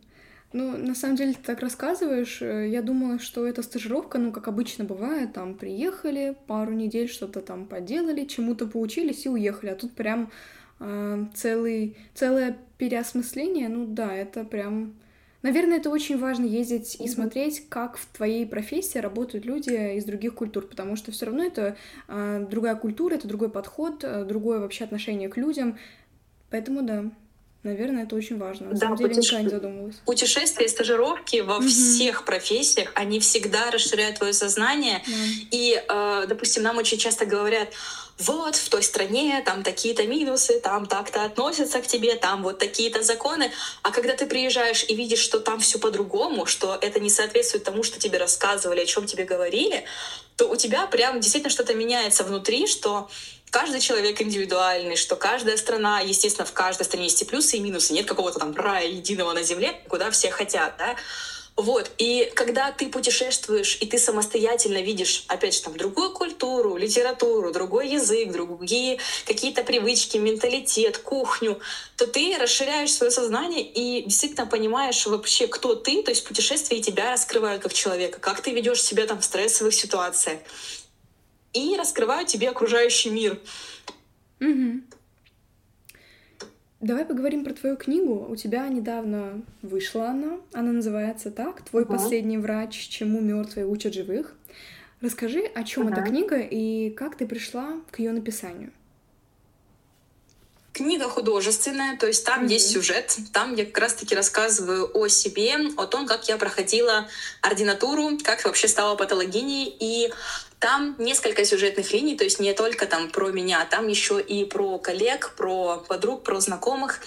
[0.54, 4.46] Ну, на самом деле, ты так рассказываешь, э, я думала, что это стажировка, ну, как
[4.46, 9.94] обычно бывает, там, приехали, пару недель что-то там поделали, чему-то поучились и уехали, а тут
[9.94, 10.30] прям
[10.78, 14.94] э, целый, целое переосмысление, ну, да, это прям...
[15.42, 20.36] Наверное, это очень важно ездить и смотреть, как в твоей профессии работают люди из других
[20.36, 24.84] культур, потому что все равно это э, другая культура, это другой подход, э, другое вообще
[24.84, 25.78] отношение к людям,
[26.48, 27.10] поэтому да.
[27.64, 28.66] Наверное, это очень важно.
[28.66, 29.36] На да, самом деле, путеше...
[29.36, 29.96] никогда не задумывалась.
[30.04, 31.66] Путешествия и стажировки во угу.
[31.66, 35.02] всех профессиях, они всегда расширяют твое сознание.
[35.06, 35.12] Да.
[35.50, 37.70] И, э, допустим, нам очень часто говорят,
[38.18, 43.02] вот в той стране там такие-то минусы, там так-то относятся к тебе, там вот такие-то
[43.02, 43.50] законы.
[43.82, 47.82] А когда ты приезжаешь и видишь, что там все по-другому, что это не соответствует тому,
[47.82, 49.84] что тебе рассказывали, о чем тебе говорили,
[50.36, 53.08] то у тебя прям действительно что-то меняется внутри, что
[53.54, 57.92] каждый человек индивидуальный, что каждая страна, естественно, в каждой стране есть и плюсы, и минусы.
[57.92, 60.96] Нет какого-то там рая единого на земле, куда все хотят, да.
[61.54, 67.52] Вот, и когда ты путешествуешь, и ты самостоятельно видишь, опять же, там, другую культуру, литературу,
[67.52, 71.60] другой язык, другие какие-то привычки, менталитет, кухню,
[71.96, 77.12] то ты расширяешь свое сознание и действительно понимаешь вообще, кто ты, то есть путешествия тебя
[77.12, 80.40] раскрывают как человека, как ты ведешь себя там в стрессовых ситуациях
[81.54, 83.40] и раскрывают тебе окружающий мир.
[84.40, 84.80] Угу.
[86.80, 88.26] Давай поговорим про твою книгу.
[88.28, 90.38] У тебя недавно вышла она.
[90.52, 91.92] Она называется так: Твой угу.
[91.94, 94.34] последний врач, чему мертвые учат живых.
[95.00, 95.92] Расскажи, о чем угу.
[95.92, 98.70] эта книга и как ты пришла к ее написанию.
[100.74, 102.52] Книга художественная, то есть там mm-hmm.
[102.52, 107.08] есть сюжет, там я как раз-таки рассказываю о себе, о том, как я проходила
[107.42, 110.12] ординатуру, как вообще стала патологиней, и
[110.58, 114.78] там несколько сюжетных линий, то есть не только там про меня, там еще и про
[114.78, 117.00] коллег, про подруг, про знакомых.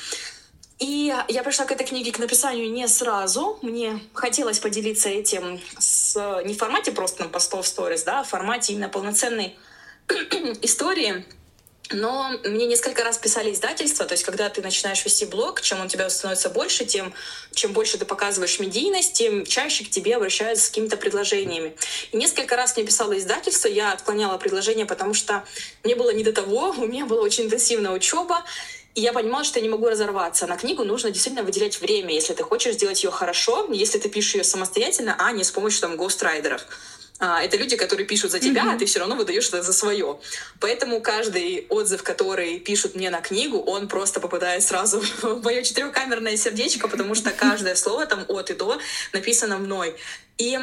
[0.80, 3.60] И я пришла к этой книге к написанию не сразу.
[3.62, 8.30] Мне хотелось поделиться этим с, не в формате просто на постов сторис, да, а в
[8.30, 9.58] формате именно полноценной
[10.62, 11.25] истории.
[11.91, 15.88] Но мне несколько раз писали издательства, то есть когда ты начинаешь вести блог, чем он
[15.88, 17.13] тебя становится больше, тем
[17.54, 21.76] чем больше ты показываешь медийность, тем чаще к тебе обращаются с какими-то предложениями.
[22.12, 25.45] И несколько раз мне писало издательство, я отклоняла предложение, потому что
[25.84, 28.43] мне было не до того, у меня была очень интенсивная учеба,
[28.93, 30.47] и я понимала, что я не могу разорваться.
[30.47, 34.36] На книгу нужно действительно выделять время, если ты хочешь сделать ее хорошо, если ты пишешь
[34.36, 36.65] ее самостоятельно, а не с помощью там гострайдеров.
[37.19, 38.75] А, это люди, которые пишут за тебя, mm-hmm.
[38.75, 40.19] а ты все равно выдаешь это за свое.
[40.60, 46.38] Поэтому каждый отзыв, который пишут мне на книгу, он просто попадает сразу в мое четырехкамерное
[46.38, 48.80] сердечко, потому что каждое слово там от и до
[49.13, 49.95] написано мной.
[50.38, 50.60] И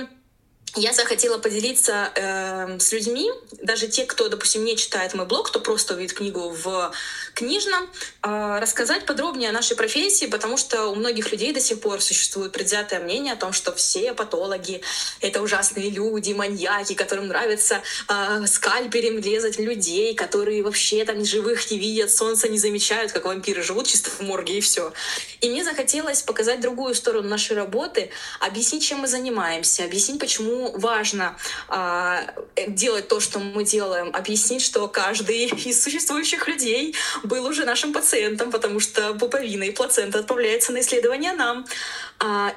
[0.77, 5.61] я захотела поделиться э, с людьми, даже те, кто, допустим, не читает мой блог, кто
[5.61, 6.93] просто увидит книгу в
[7.35, 7.89] книжном,
[8.23, 12.53] э, рассказать подробнее о нашей профессии, потому что у многих людей до сих пор существует
[12.53, 14.81] предвзятое мнение о том, что все патологи—
[15.21, 21.79] это ужасные люди, маньяки, которым нравится э, скальперем резать людей, которые вообще там живых не
[21.79, 24.93] видят, солнца не замечают, как вампиры живут чисто в морге и все.
[25.41, 28.11] И мне захотелось показать другую сторону нашей работы,
[28.41, 31.37] объяснить, чем мы занимаемся, объяснить, почему важно
[31.69, 32.23] а,
[32.69, 38.51] делать то, что мы делаем, объяснить, что каждый из существующих людей был уже нашим пациентом,
[38.51, 41.67] потому что пуповина и плацента отправляется на исследование нам,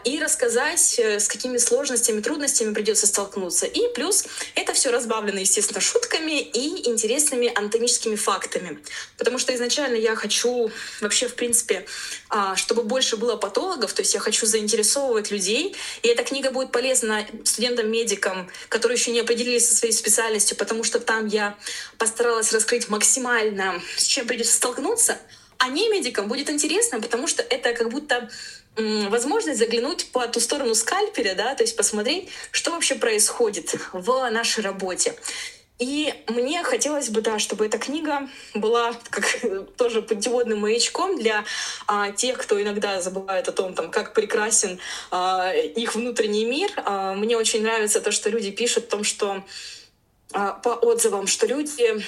[0.05, 3.65] и рассказать, э, с какими сложностями, трудностями придется столкнуться.
[3.65, 8.79] И плюс это все разбавлено, естественно, шутками и интересными анатомическими фактами.
[9.17, 11.85] Потому что изначально я хочу вообще, в принципе,
[12.29, 16.71] а, чтобы больше было патологов, то есть я хочу заинтересовывать людей, и эта книга будет
[16.71, 21.57] полезна студентам-медикам, которые еще не определились со своей специальностью, потому что там я
[21.97, 25.17] постаралась раскрыть максимально, с чем придется столкнуться,
[25.67, 28.29] а медикам будет интересно, потому что это как будто
[28.75, 34.63] возможность заглянуть по ту сторону скальпеля, да, то есть посмотреть, что вообще происходит в нашей
[34.63, 35.15] работе.
[35.79, 39.25] И мне хотелось бы, да, чтобы эта книга была как
[39.77, 41.45] тоже путеводным маячком для
[41.85, 44.79] а, тех, кто иногда забывает о том, там, как прекрасен
[45.11, 46.71] а, их внутренний мир.
[46.77, 49.43] А, мне очень нравится то, что люди пишут о том, что
[50.31, 52.03] по отзывам, что люди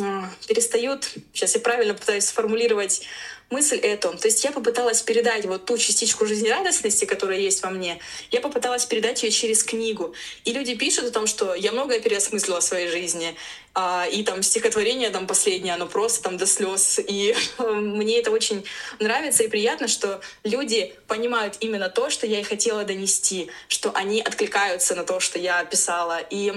[0.00, 3.06] а, перестают, сейчас я правильно пытаюсь сформулировать
[3.52, 4.16] мысль эту.
[4.16, 7.98] То есть я попыталась передать вот ту частичку жизнерадостности, которая есть во мне,
[8.30, 10.14] я попыталась передать ее через книгу.
[10.44, 13.36] И люди пишут о том, что я многое переосмыслила в своей жизни,
[13.74, 16.98] а, и там стихотворение там последнее, оно просто там до слез.
[16.98, 18.64] И мне это очень
[18.98, 24.20] нравится и приятно, что люди понимают именно то, что я и хотела донести, что они
[24.20, 26.18] откликаются на то, что я писала.
[26.30, 26.52] И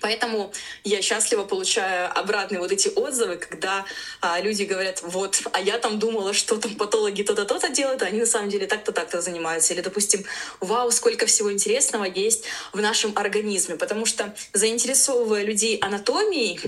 [0.00, 0.52] Поэтому
[0.84, 3.84] я счастливо получаю обратные вот эти отзывы, когда
[4.20, 8.06] а, люди говорят, вот, а я там думала, что там патологи то-то, то-то делают, а
[8.06, 9.74] они на самом деле так-то, так-то занимаются.
[9.74, 10.24] Или, допустим,
[10.60, 13.76] вау, сколько всего интересного есть в нашем организме.
[13.76, 16.60] Потому что заинтересовывая людей анатомией,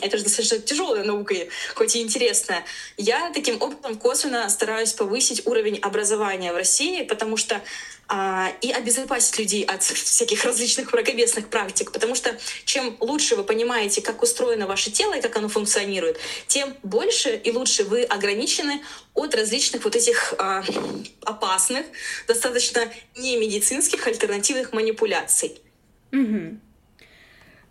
[0.00, 1.34] это же достаточно тяжелая наука,
[1.74, 2.64] хоть и интересная.
[2.96, 7.60] Я таким образом косвенно стараюсь повысить уровень образования в России, потому что
[8.10, 14.22] и обезопасить людей от всяких различных мракобесных практик, потому что чем лучше вы понимаете, как
[14.22, 18.82] устроено ваше тело и как оно функционирует, тем больше и лучше вы ограничены
[19.12, 20.64] от различных вот этих а,
[21.24, 21.84] опасных,
[22.26, 25.60] достаточно немедицинских альтернативных манипуляций.
[26.12, 26.58] Угу.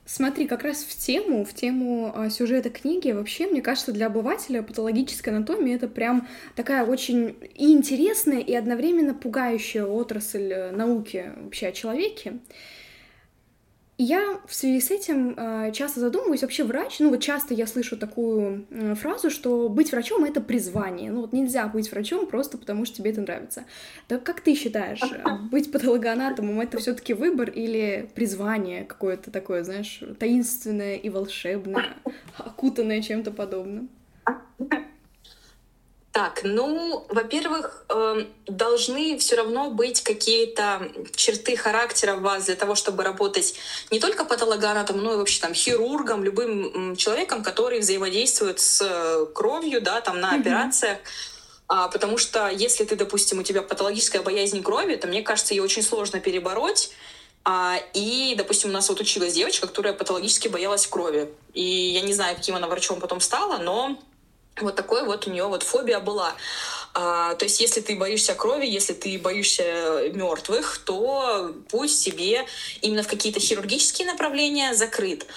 [0.09, 4.63] Смотри, как раз в тему, в тему а, сюжета книги, вообще, мне кажется, для обывателя
[4.63, 11.67] патологическая анатомия— это прям такая очень и интересная, и одновременно пугающая отрасль э, науки вообще
[11.67, 12.39] о человеке.
[13.99, 17.97] Я в связи с этим э, часто задумываюсь, вообще врач, ну вот часто я слышу
[17.97, 21.09] такую э, фразу, что быть врачом— это призвание.
[21.09, 23.65] Ну вот нельзя быть врачом просто потому, что тебе это нравится.
[24.07, 25.01] Так как ты считаешь,
[25.51, 31.95] быть патологоанатомом— это все таки выбор или призвание какое-то такое, знаешь, таинственное и волшебное,
[32.37, 33.89] окутанное чем-то подобным?
[36.17, 42.73] Так, ну, во-первых, э, должны все равно быть какие-то черты характера в вас для того,
[42.73, 43.53] чтобы работать
[43.91, 50.01] не только патологоанатомом, но и вообще там хирургом, любым человеком, который взаимодействует с кровью, да,
[50.01, 50.39] там на mm-hmm.
[50.39, 50.97] операциях.
[51.67, 55.61] А, потому что если ты, допустим, у тебя патологическая боязнь крови, то мне кажется, ее
[55.61, 56.89] очень сложно перебороть.
[57.43, 61.29] А, и, допустим, у нас вот училась девочка, которая патологически боялась крови.
[61.53, 63.99] И я не знаю, каким она врачом потом стала, но
[64.61, 66.33] вот такой вот у нее вот фобия была.
[66.93, 72.45] А, то есть, если ты боишься крови, если ты боишься мертвых, то путь себе
[72.81, 75.27] именно в какие-то хирургические направления закрыт.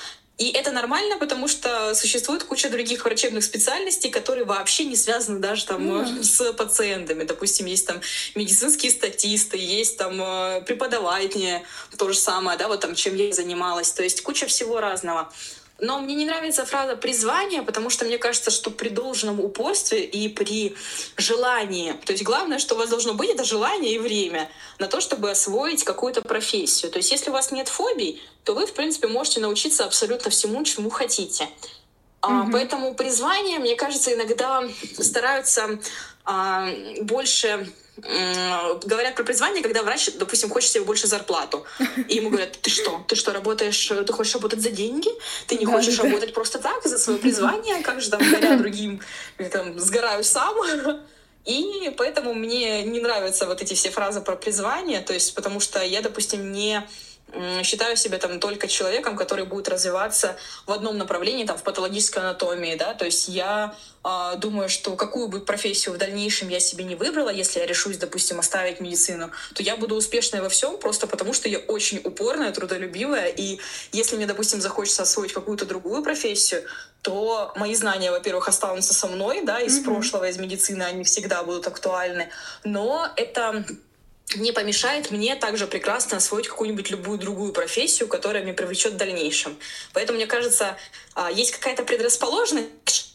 [0.41, 5.67] И это нормально, потому что существует куча других врачебных специальностей, которые вообще не связаны даже
[5.67, 6.23] там mm.
[6.23, 7.25] с пациентами.
[7.25, 8.01] Допустим, есть там
[8.35, 11.63] медицинские статисты, есть там э, преподаватели,
[11.99, 13.93] то же самое, да, вот там чем я занималась.
[13.93, 15.31] То есть куча всего разного.
[15.81, 20.29] Но мне не нравится фраза призвание, потому что мне кажется, что при должном упорстве и
[20.29, 20.75] при
[21.17, 25.01] желании, то есть главное, что у вас должно быть, это желание и время на то,
[25.01, 26.91] чтобы освоить какую-то профессию.
[26.91, 30.63] То есть если у вас нет фобий, то вы, в принципе, можете научиться абсолютно всему,
[30.65, 31.49] чему хотите.
[32.23, 32.51] Mm-hmm.
[32.53, 34.63] Поэтому призвание, мне кажется, иногда
[34.99, 35.81] стараются
[36.25, 36.69] а,
[37.01, 37.73] больше
[38.85, 41.65] говорят про призвание, когда врач, допустим, хочет себе больше зарплату.
[42.09, 45.11] И ему говорят, ты что, ты что, работаешь, ты хочешь работать за деньги?
[45.47, 46.05] Ты не да, хочешь да.
[46.05, 47.83] работать просто так, за свое призвание?
[47.83, 49.01] Как же там, говоря другим,
[49.53, 50.57] там, сгораю сам?
[51.45, 55.83] И поэтому мне не нравятся вот эти все фразы про призвание, то есть потому что
[55.83, 56.87] я, допустим, не
[57.63, 62.75] считаю себя там только человеком, который будет развиваться в одном направлении, там, в патологической анатомии,
[62.77, 63.75] да, то есть я
[64.05, 67.97] э, думаю, что какую бы профессию в дальнейшем я себе не выбрала, если я решусь,
[67.97, 72.53] допустим, оставить медицину, то я буду успешной во всем просто потому, что я очень упорная,
[72.53, 73.59] трудолюбивая, и
[73.93, 76.65] если мне, допустим, захочется освоить какую-то другую профессию,
[77.03, 79.85] то мои знания, во-первых, останутся со мной, да, из mm-hmm.
[79.85, 82.31] прошлого, из медицины, они всегда будут актуальны,
[82.65, 83.65] но это
[84.37, 89.57] не помешает мне также прекрасно освоить какую-нибудь любую другую профессию, которая меня привлечет в дальнейшем.
[89.93, 90.77] Поэтому, мне кажется,
[91.15, 93.07] а, есть какая-то предрасположенность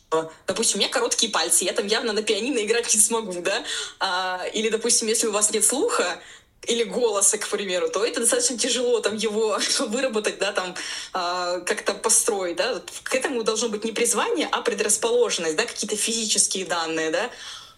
[0.47, 3.63] допустим, у меня короткие пальцы, я там явно на пианино играть не смогу, да,
[3.99, 6.21] а, или, допустим, если у вас нет слуха,
[6.67, 10.75] или голоса, к примеру, то это достаточно тяжело там его выработать, да, там
[11.13, 12.81] э, как-то построить, да.
[13.03, 17.29] К этому должно быть не призвание, а предрасположенность, да, какие-то физические данные, да.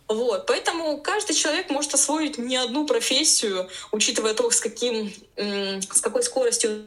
[0.07, 6.23] Вот, поэтому каждый человек может освоить не одну профессию, учитывая то, с каким, с какой
[6.23, 6.85] скоростью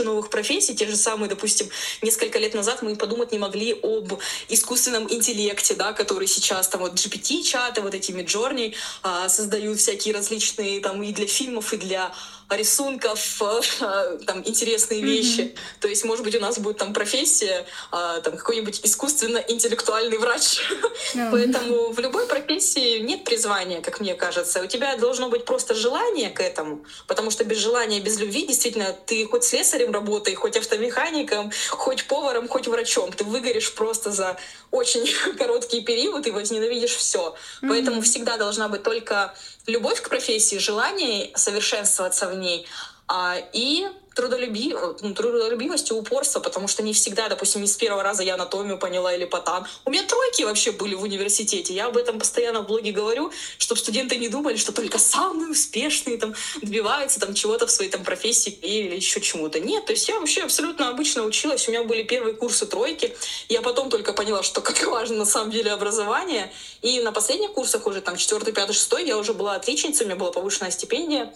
[0.00, 1.68] новых профессий, те же самые, допустим,
[2.02, 4.12] несколько лет назад мы подумать не могли об
[4.48, 10.80] искусственном интеллекте, да, который сейчас там вот GPT-чаты, вот эти Midjourney а, создают всякие различные
[10.80, 12.12] там и для фильмов, и для
[12.56, 15.40] рисунков, э, там интересные вещи.
[15.40, 15.58] Mm-hmm.
[15.80, 20.60] То есть, может быть, у нас будет там профессия, э, там какой-нибудь искусственно-интеллектуальный врач.
[21.12, 21.30] Mm-hmm.
[21.30, 24.62] Поэтому в любой профессии нет призвания, как мне кажется.
[24.62, 28.96] У тебя должно быть просто желание к этому, потому что без желания, без любви, действительно,
[29.06, 34.38] ты хоть слесарем работай, хоть автомехаником, хоть поваром, хоть врачом, ты выгоришь просто за
[34.70, 35.06] очень
[35.38, 37.34] короткий период и возненавидишь все.
[37.34, 37.68] Mm-hmm.
[37.68, 39.34] Поэтому всегда должна быть только
[39.66, 42.66] любовь к профессии, желание совершенствоваться в ней
[43.08, 44.74] а, и трудолюби...
[45.00, 48.78] ну, трудолюбивость и упорство, потому что не всегда, допустим, не с первого раза я анатомию
[48.78, 49.66] поняла или потан.
[49.84, 51.74] У меня тройки вообще были в университете.
[51.74, 56.18] Я об этом постоянно в блоге говорю, чтобы студенты не думали, что только самые успешные
[56.18, 59.60] там добиваются там чего-то в своей там профессии или еще чему-то.
[59.60, 61.68] Нет, то есть я вообще абсолютно обычно училась.
[61.68, 63.16] У меня были первые курсы тройки.
[63.48, 66.52] Я потом только поняла, что как важно на самом деле образование.
[66.82, 70.18] И на последних курсах уже там четвертый, пятый, шестой я уже была отличницей, у меня
[70.18, 71.32] была повышенная стипендия.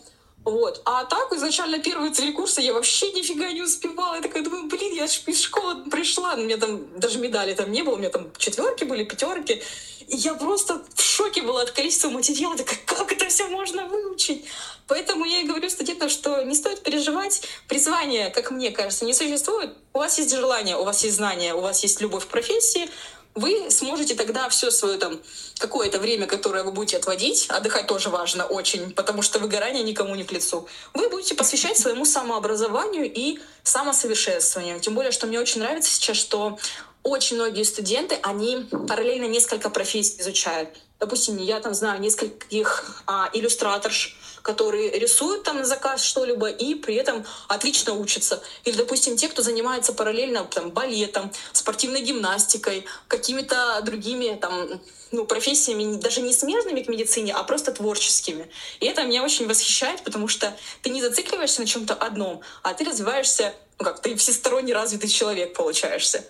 [0.47, 0.81] Вот.
[0.85, 4.15] А так, изначально первые три курса я вообще нифига не успевала.
[4.15, 6.35] Я такая думаю, блин, я же из школы пришла.
[6.35, 9.61] У меня там даже медали там не было, у меня там четверки были, пятерки.
[10.07, 12.57] И я просто в шоке была от количества материала.
[12.57, 14.45] Такая, как это все можно выучить?
[14.87, 17.43] Поэтому я и говорю студентам, что не стоит переживать.
[17.67, 19.75] Призвание, как мне кажется, не существует.
[19.95, 22.89] У вас есть желание, у вас есть знания, у вас есть любовь к профессии,
[23.37, 25.21] вы сможете тогда все свое там
[25.59, 30.25] какое-то время, которое вы будете отводить, отдыхать тоже важно очень, потому что выгорание никому не
[30.25, 34.81] к лицу, вы будете посвящать своему самообразованию и самосовершенствованию.
[34.81, 36.59] Тем более, что мне очень нравится сейчас, что
[37.03, 40.71] очень многие студенты, они параллельно несколько профессий изучают.
[40.99, 44.17] Допустим, я там знаю нескольких а, иллюстраторш,
[44.47, 48.41] которые рисуют там на заказ что-либо и при этом отлично учатся.
[48.65, 54.81] Или, допустим, те, кто занимается параллельно там, балетом, спортивной гимнастикой, какими-то другими там,
[55.11, 58.49] ну, профессиями, даже не смежными к медицине, а просто творческими.
[58.79, 62.85] И это меня очень восхищает, потому что ты не зацикливаешься на чем-то одном, а ты
[62.85, 66.25] развиваешься, ну как, ты всесторонне развитый человек получаешься.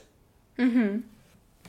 [0.57, 1.03] Угу.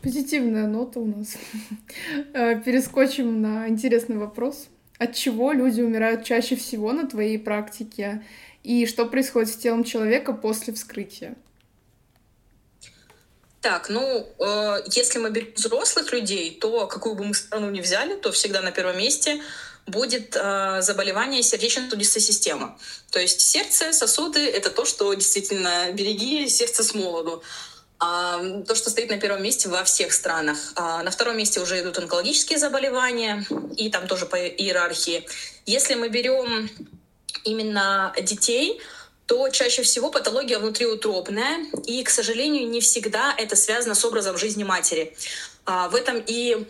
[0.02, 1.36] Позитивная нота у нас.
[2.34, 4.70] Э, перескочим на интересный вопрос.
[5.00, 8.24] От чего люди умирают чаще всего на твоей практике?
[8.64, 11.36] И что происходит с телом человека после вскрытия?
[13.62, 14.02] Так, ну,
[14.40, 18.62] э, если мы берем взрослых людей, то какую бы мы страну ни взяли, то всегда
[18.62, 19.42] на первом месте
[19.88, 22.76] будет э, заболевание сердечно-сосудистой системы.
[23.12, 27.42] То есть сердце, сосуды— это то, что действительно береги сердце с молоду.
[28.00, 30.74] То, что стоит на первом месте во всех странах.
[30.76, 33.44] А, на втором месте уже идут онкологические заболевания,
[33.76, 35.26] и там тоже по иерархии.
[35.66, 36.70] Если мы берем
[37.44, 38.80] именно детей,
[39.26, 44.64] то чаще всего патология внутриутробная, и, к сожалению, не всегда это связано с образом жизни
[44.64, 45.16] матери.
[45.66, 46.66] А, в этом и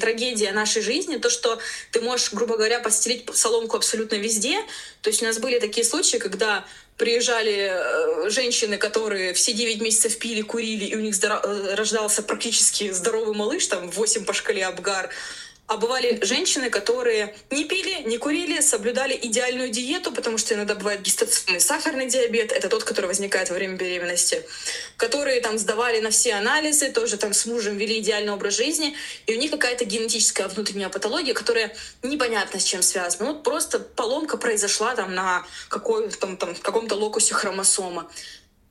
[0.00, 1.58] трагедия нашей жизни, то, что
[1.90, 4.60] ты можешь, грубо говоря, постелить соломку абсолютно везде.
[5.00, 6.64] То есть у нас были такие случаи, когда
[6.96, 11.16] приезжали э, женщины, которые все 9 месяцев пили, курили, и у них.
[11.22, 15.10] Э, рождался практически здоровый малыш, там 8 по шкале Абгар,
[15.72, 21.00] а бывали женщины, которые не пили, не курили, соблюдали идеальную диету, потому что иногда бывает
[21.00, 24.44] гестационный сахарный диабет, это тот, который возникает во время беременности,
[24.98, 28.94] которые там сдавали на все анализы, тоже там с мужем вели идеальный образ жизни,
[29.26, 33.32] и у них какая-то генетическая внутренняя патология, которая непонятно с чем связана.
[33.32, 38.10] Вот просто поломка произошла там на какой-то там, там, каком-то локусе хромосома.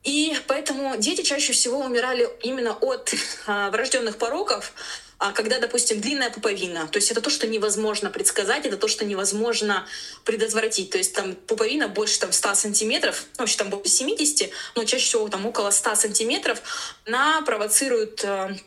[0.03, 3.11] И поэтому дети чаще всего умирали именно от
[3.47, 4.73] а, врожденных пороков,
[5.21, 9.05] а когда, допустим, длинная пуповина, то есть это то, что невозможно предсказать, это то, что
[9.05, 9.85] невозможно
[10.25, 10.89] предотвратить.
[10.89, 15.05] То есть там пуповина больше там 100 сантиметров, ну, вообще там больше 70, но чаще
[15.05, 16.59] всего там около 100 сантиметров,
[17.05, 18.57] она провоцирует э,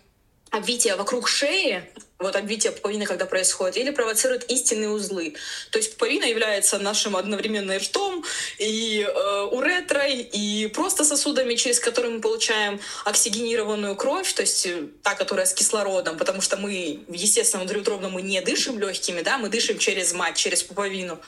[0.51, 1.91] обвитие вокруг шеи,
[2.25, 5.35] вот обвитие пуповины, когда происходит, или провоцирует истинные узлы.
[5.71, 8.25] То есть пуповина является нашим одновременно и ртом,
[8.59, 14.89] и э, уретрой, и просто сосудами, через которые мы получаем оксигенированную кровь, то есть э,
[15.03, 19.49] та, которая с кислородом, потому что мы, естественно, внутриутробно мы не дышим легкими, да, мы
[19.49, 21.21] дышим через мать, через пуповину.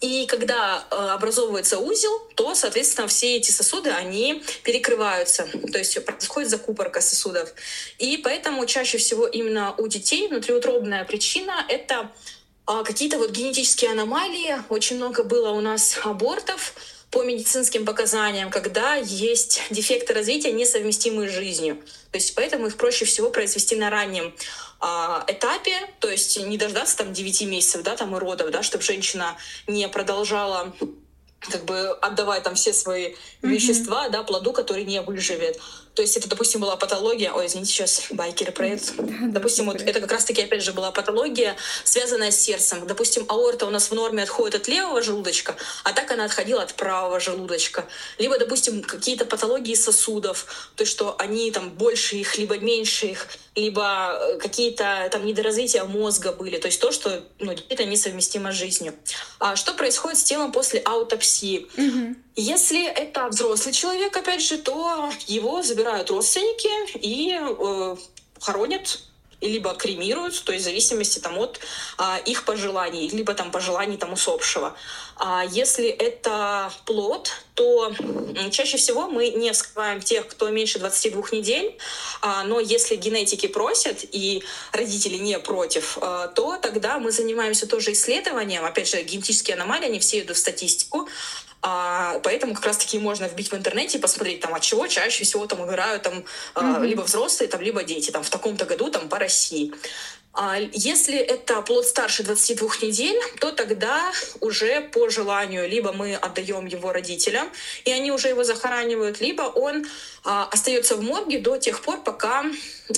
[0.00, 5.46] И когда э, образовывается узел, то, соответственно, все эти сосуды, они перекрываются.
[5.70, 7.52] То есть происходит закупорка сосудов.
[7.98, 12.10] И поэтому чаще всего именно у детей внутриутробная причина— это
[12.66, 14.56] э, какие-то вот генетические аномалии.
[14.70, 16.74] Очень много было у нас абортов
[17.10, 21.76] по медицинским показаниям, когда есть дефекты развития, несовместимые с жизнью.
[22.10, 24.34] То есть поэтому их проще всего произвести на раннем
[24.80, 28.82] а, этапе, то есть не дождаться там 9 месяцев, да, там и родов, да, чтобы
[28.82, 30.74] женщина не продолжала
[31.40, 33.14] как бы отдавать там все свои mm-hmm.
[33.42, 35.58] вещества, да, плоду, который не выживет.
[35.94, 38.92] То есть это, допустим, была патология, ой, извините, сейчас байкеры про это.
[39.22, 42.86] Допустим, вот это как раз-таки, опять же, была патология, связанная с сердцем.
[42.86, 46.74] Допустим, аорта у нас в норме отходит от левого желудочка, а так она отходила от
[46.74, 47.86] правого желудочка.
[48.18, 53.26] Либо, допустим, какие-то патологии сосудов, то есть что они там больше их, либо меньше их,
[53.54, 56.58] либо э, какие-то там недоразвития мозга были.
[56.58, 58.94] То есть то, что ну, это несовместимо с жизнью.
[59.38, 61.66] А что происходит с телом после аутопсии?
[61.76, 62.16] Мгм.
[62.36, 66.68] Если это взрослый человек, опять же, то его забирают родственники
[66.98, 67.96] и э,
[68.40, 69.00] хоронят
[69.40, 71.60] либо кремируют, то есть в зависимости там, от
[71.96, 74.76] а, их пожеланий, либо там пожеланий там, усопшего.
[75.16, 77.92] А если это плод, то
[78.50, 81.78] чаще всего мы не вскрываем тех, кто меньше 22 недель,
[82.20, 87.92] а, но если генетики просят и родители не против, а, то тогда мы занимаемся тоже
[87.92, 88.64] исследованием.
[88.64, 91.08] Опять же, генетические аномалии, они все идут в статистику,
[91.62, 95.46] а, поэтому как раз-таки можно вбить в интернете и посмотреть, там, от чего чаще всего
[95.46, 96.84] там умирают там, Мгм.
[96.84, 99.72] либо взрослые, там, либо дети там, в таком-то году там, по России.
[100.32, 106.66] А Если это плод старше 22 недель, то тогда уже по желанию либо мы отдаем
[106.66, 107.50] его родителям,
[107.84, 109.86] и они уже его захоранивают, либо он
[110.24, 112.44] а, остается в морге до тех пор, пока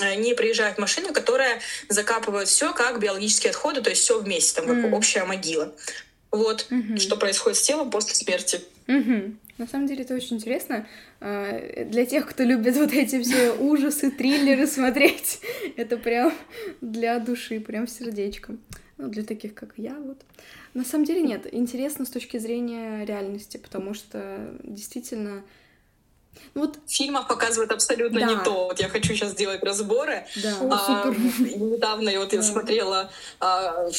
[0.00, 4.66] э, не приезжает машина, которая закапывает все как биологические отходы, то есть все вместе, там
[4.66, 4.92] как М.
[4.94, 5.72] общая могила.
[6.32, 6.96] Вот Мгм.
[6.96, 8.60] что происходит с телом после смерти.
[8.86, 9.38] Мгм.
[9.58, 10.86] На самом деле это очень интересно.
[11.20, 15.40] А, Для тех, кто любит вот эти все ужасы, триллеры смотреть,
[15.76, 16.32] это прям
[16.80, 18.56] для души, прям сердечко.
[18.96, 20.18] Ну, для таких, как я, вот.
[20.74, 25.42] На самом деле нет, интересно с точки зрения реальности, потому что действительно...
[26.54, 28.26] Ну вот, В фильмах показывают абсолютно Да.
[28.26, 28.64] не то.
[28.68, 30.24] Вот я хочу сейчас сделать разборы.
[30.42, 30.56] да.
[30.60, 32.44] О, А, недавно я вот я Да.
[32.44, 33.90] смотрела, а,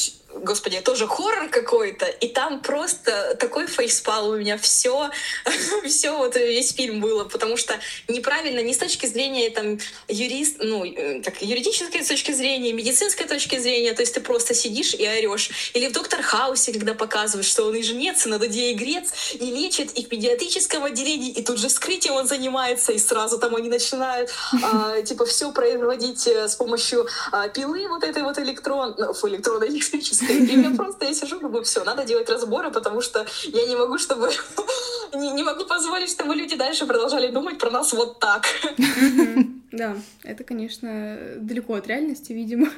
[0.42, 5.10] господи, тоже хоррор какой-то, и там просто такой фейспал у меня все,
[5.86, 7.74] все вот весь фильм было, потому что
[8.08, 9.78] неправильно ни с точки зрения там
[10.08, 14.94] юрист, ну э, как юридической точки зрения, медицинской точки зрения, то есть ты просто сидишь
[14.94, 15.50] и орешь.
[15.74, 19.12] Или в Доктор Хаусе, когда показывают, что он и жнец, и на дуде и грец,
[19.34, 23.54] и лечит их в педиатрическом отделении, и тут же вскрытием он занимается, и сразу там
[23.56, 24.30] они начинают
[24.62, 29.28] а, типа все производить э, с помощью а, пилы вот этой вот электрон, ну, фу,
[30.52, 33.98] И мне просто, я сижу, думаю, все, надо делать разборы, потому что я не могу,
[33.98, 34.30] чтобы
[35.14, 38.44] не, не могу позволить, чтобы люди дальше продолжали думать про нас вот так.
[39.74, 42.68] Да, это, конечно, далеко от реальности, видимо.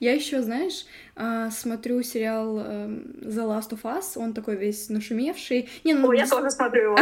[0.00, 0.84] Я еще, знаешь,
[1.16, 5.70] а, смотрю сериал эм, The Last of Us, он такой весь нашумевший.
[5.82, 6.98] Не, ну, Ой, я тоже смотрю его.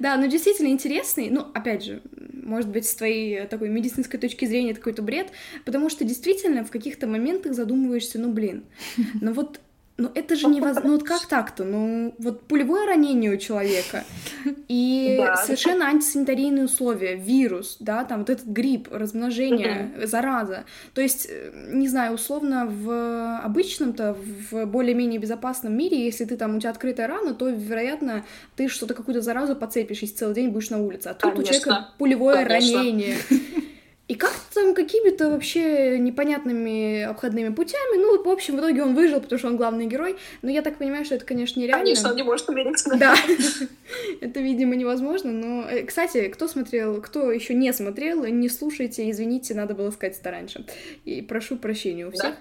[0.00, 1.30] Да, ну действительно интересный.
[1.30, 2.02] Ну, опять же,
[2.44, 5.28] может быть, с твоей э, такой медицинской точки зрения это какой-то бред,
[5.64, 8.64] потому что действительно в каких-то моментах задумываешься, ну блин,
[9.20, 9.60] ну вот
[9.96, 11.64] ну это же невозможно, ну вот как так-то?
[11.64, 14.04] Ну вот пулевое ранение у человека
[14.68, 15.36] и Да.
[15.36, 20.64] совершенно антисанитарийные условия, вирус, да, там вот этот грипп, размножение, зараза.
[20.94, 24.16] То есть, э, не знаю, условно в обычном-то,
[24.50, 28.24] в более-менее безопасном мире, если ты там, у тебя открытая рана, то, вероятно,
[28.56, 31.08] ты что-то, какую-то заразу подцепишь, если целый день будешь на улице.
[31.08, 32.78] А тут у человека пулевое Конечно.
[32.78, 33.16] ранение.
[34.06, 39.20] И как там какими-то вообще непонятными обходными путями, ну, в общем, в итоге он выжил,
[39.20, 40.16] потому что он главный герой.
[40.42, 41.84] Но я так понимаю, что это, конечно, нереально.
[41.84, 42.84] Конечно, он не может умереть.
[42.98, 43.14] Да,
[44.20, 45.68] это, видимо, невозможно, но...
[45.68, 50.30] э, Кстати, кто смотрел, кто еще не смотрел, не слушайте, извините, надо было сказать это
[50.30, 50.64] раньше.
[51.04, 52.34] И прошу прощения у всех.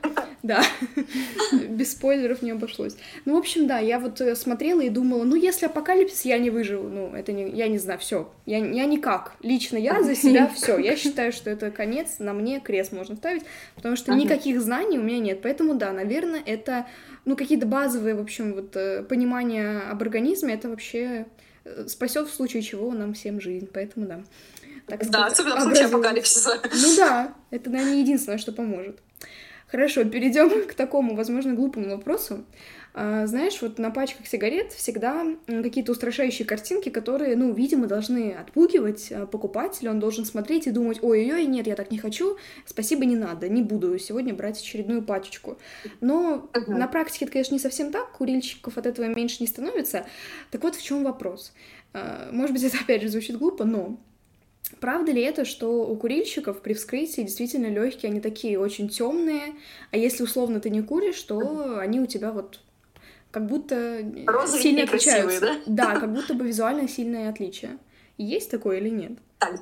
[0.43, 0.61] Да,
[1.70, 2.97] без спойлеров не обошлось.
[3.24, 6.49] Ну, в общем, да, я вот э, смотрела и думала, ну, если апокалипсис, я не
[6.49, 6.89] выживу.
[6.89, 7.49] Ну, это не...
[7.49, 8.30] Я не знаю, все.
[8.45, 9.36] Я, я никак.
[9.41, 10.78] Лично я за себя все.
[10.78, 13.43] Я считаю, что это конец, на мне крест можно ставить,
[13.76, 14.22] потому что Ага.
[14.22, 15.41] никаких знаний у меня нет.
[15.41, 16.88] Поэтому, да, наверное, это
[17.26, 21.26] ну, какие-то базовые, в общем, вот э, понимания об организме, это вообще
[21.88, 23.70] спасет в случае чего нам всем жизнь.
[23.72, 24.24] Поэтому да.
[24.88, 26.60] Так Да, особенно в случае апокалипсиса.
[26.62, 28.99] Ну да, это, наверное, единственное, что поможет.
[29.68, 32.45] Хорошо, перейдем к такому, возможно, глупому вопросу.
[32.96, 39.12] А, Знаешь, вот на пачках сигарет всегда какие-то устрашающие картинки, которые, ну, видимо, должны отпугивать
[39.12, 39.89] а, покупателя.
[39.89, 43.64] Он должен смотреть и думать, ой-ой-ой, нет, я так не хочу, спасибо, не надо, не
[43.64, 45.58] буду сегодня брать очередную пачечку.
[46.02, 46.78] Но Мгм.
[46.78, 50.06] на практике это, конечно, не совсем так, курильщиков от этого меньше не становится.
[50.52, 51.54] Так вот, в чем вопрос?
[51.94, 53.98] А, Может быть, это опять же звучит глупо, но
[54.80, 59.56] Правда ли это, что у курильщиков при вскрытии действительно легкие, они такие очень темные,
[59.91, 62.60] а если условно ты не куришь, то они у тебя вот
[63.34, 63.76] как будто
[64.28, 65.62] Розовенькие сильно и красивые, отличаются.
[65.66, 67.80] Да, как будто бы визуально сильное отличие.
[68.20, 69.14] Есть такое или нет?
[69.40, 69.60] Так,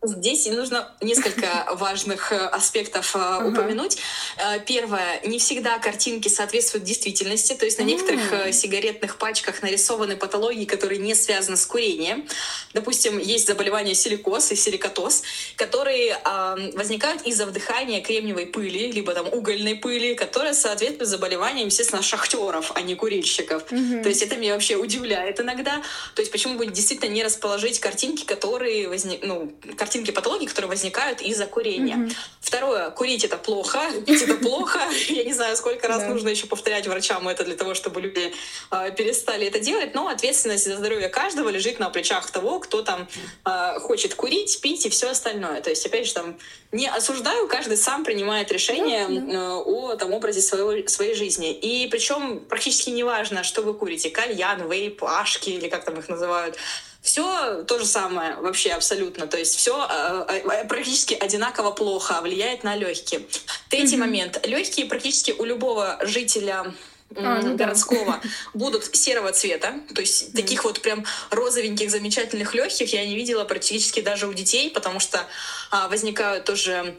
[0.00, 3.98] Здесь нужно несколько важных э, аспектов э, упомянуть.
[4.36, 10.66] Э, первое, не всегда картинки соответствуют действительности, то есть на некоторых сигаретных пачках нарисованы патологии,
[10.66, 12.28] которые не связаны с курением.
[12.74, 15.22] Допустим, есть заболевание силикоз и силикотоз,
[15.56, 22.02] которые э, возникают из-за вдыхания кремниевой пыли, либо там угольной пыли, которая соответствует заболеваниям, естественно,
[22.02, 23.64] шахтеров, а не курильщиков.
[23.72, 24.02] Mm-hmm.
[24.04, 25.82] То есть это меня вообще удивляет иногда.
[26.14, 29.52] То есть почему бы действительно не расположить картинки, которые возник, ну,
[29.88, 31.96] картинки патологий, которые возникают из-за курения.
[31.96, 32.16] Mm-hmm.
[32.42, 34.80] Второе, курить это плохо, пить это плохо.
[35.08, 38.34] Я не знаю, сколько раз нужно еще повторять врачам это для того, чтобы люди
[38.70, 43.08] э, перестали это делать, но ответственность за здоровье каждого лежит на плечах того, кто там
[43.46, 45.62] э, хочет курить, пить и все остальное.
[45.62, 46.38] То есть, опять же, там
[46.70, 51.50] не осуждаю, каждый сам принимает решение э, о там, образе своего, своей жизни.
[51.50, 56.58] И причем практически неважно, что вы курите, кальян, вейп, ашки или как там их называют,
[57.00, 59.26] все то же самое вообще абсолютно.
[59.26, 63.22] То есть все э, э, практически одинаково плохо влияет на легкие.
[63.70, 63.98] Третий mm-hmm.
[63.98, 64.46] момент.
[64.46, 66.74] Легкие практически у любого жителя
[67.16, 68.28] а, ну городского да.
[68.54, 70.36] будут серого цвета, то есть mm.
[70.36, 75.24] таких вот прям розовеньких замечательных легких я не видела практически даже у детей, потому что
[75.70, 76.98] а, возникают тоже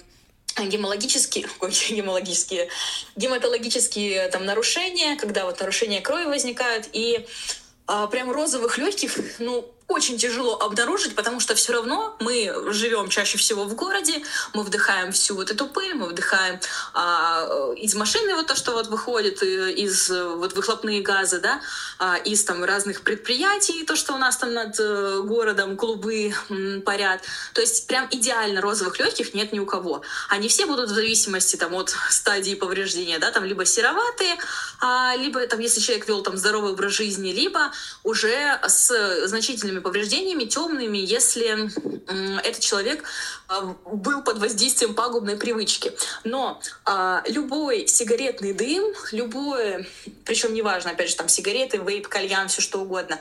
[0.57, 1.47] гемологические,
[1.91, 2.69] гемологические,
[3.15, 7.27] гематологические там нарушения, когда вот нарушения крови возникают, и
[7.85, 13.37] а, прям розовых легких, ну, очень тяжело обнаружить, потому что все равно мы живем чаще
[13.39, 14.23] всего в городе,
[14.53, 16.59] мы вдыхаем всю вот эту пыль, мы вдыхаем
[16.93, 21.59] а, из машины вот то, что вот выходит э, из вот выхлопные газы, да,
[21.97, 26.81] а, из там разных предприятий, то, что у нас там над э, городом клубы м,
[26.83, 27.21] парят.
[27.53, 30.03] То есть прям идеально розовых легких нет ни у кого.
[30.29, 34.37] Они все будут в зависимости там от стадии повреждения, да, там либо сероватые,
[34.81, 37.71] а, либо там если человек вел там здоровый образ жизни, либо
[38.03, 41.69] уже с значительными сильными повреждениями, темными, если
[42.41, 43.03] этот человек
[43.47, 45.91] а, был под воздействием пагубной привычки.
[46.23, 49.85] Но а, любой сигаретный дым, любое,
[50.25, 53.19] причем неважно, опять же, там сигареты, вейп, кальян, все что угодно,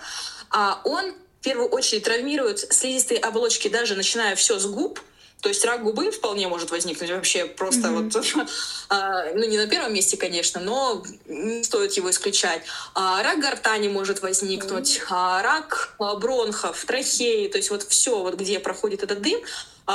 [0.50, 5.00] а, он в первую очередь травмирует слизистые оболочки, даже начиная все с губ,
[5.40, 8.12] то есть рак губы вполне может возникнуть вообще просто mm-hmm.
[8.12, 8.48] вот,
[8.88, 12.62] а, ну не на первом месте, конечно, но не стоит его исключать.
[12.94, 15.06] А, рак гортани может возникнуть, mm-hmm.
[15.10, 19.40] а, рак бронхов, трахеи, то есть вот все, вот где проходит этот дым,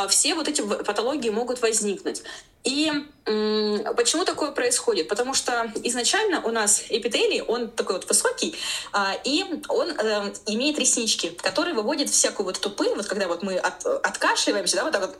[0.09, 2.23] все вот эти патологии могут возникнуть.
[2.63, 2.91] И
[3.25, 5.07] почему такое происходит?
[5.07, 8.55] Потому что изначально у нас эпителий, он такой вот высокий,
[8.91, 13.57] а, и он э, имеет реснички, которые выводят всякую вот эту вот когда вот мы
[13.57, 15.17] от, откашливаемся, да, вот так вот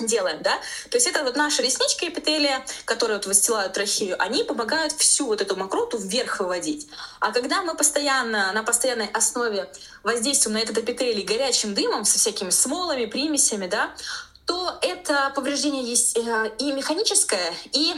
[0.00, 0.58] делаем, да?
[0.90, 5.40] То есть это вот наши реснички эпителия, которые вот выстилают трахею, они помогают всю вот
[5.40, 6.88] эту мокроту вверх выводить.
[7.20, 9.70] А когда мы постоянно, на постоянной основе
[10.02, 13.94] воздействуем на этот эпителий горячим дымом со всякими смолами, примесями, да,
[14.46, 17.94] то это повреждение есть э, и механическое, и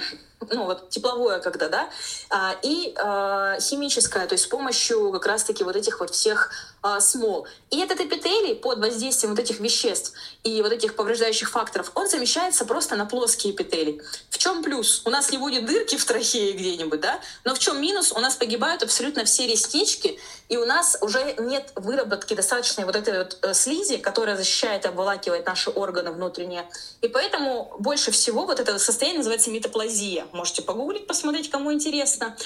[0.50, 1.88] ну вот тепловое когда, да,
[2.30, 6.50] а, и а, химическое, то есть с помощью как раз-таки вот этих вот всех
[6.82, 7.46] а, смол.
[7.70, 10.12] И этот эпителий под воздействием вот этих веществ
[10.44, 14.00] и вот этих повреждающих факторов, он замещается просто на плоский эпителий.
[14.30, 15.02] В чем плюс?
[15.04, 18.12] У нас не будет дырки в трахее где-нибудь, да, но в чем минус?
[18.12, 20.18] У нас погибают абсолютно все реснички,
[20.48, 24.88] и у нас уже нет выработки достаточной вот этой вот э, слизи, которая защищает и
[24.88, 26.68] обволакивает наши органы внутренние.
[27.00, 32.36] И поэтому больше всего вот это состояние называется метаплазия можете погуглить, посмотреть, кому интересно.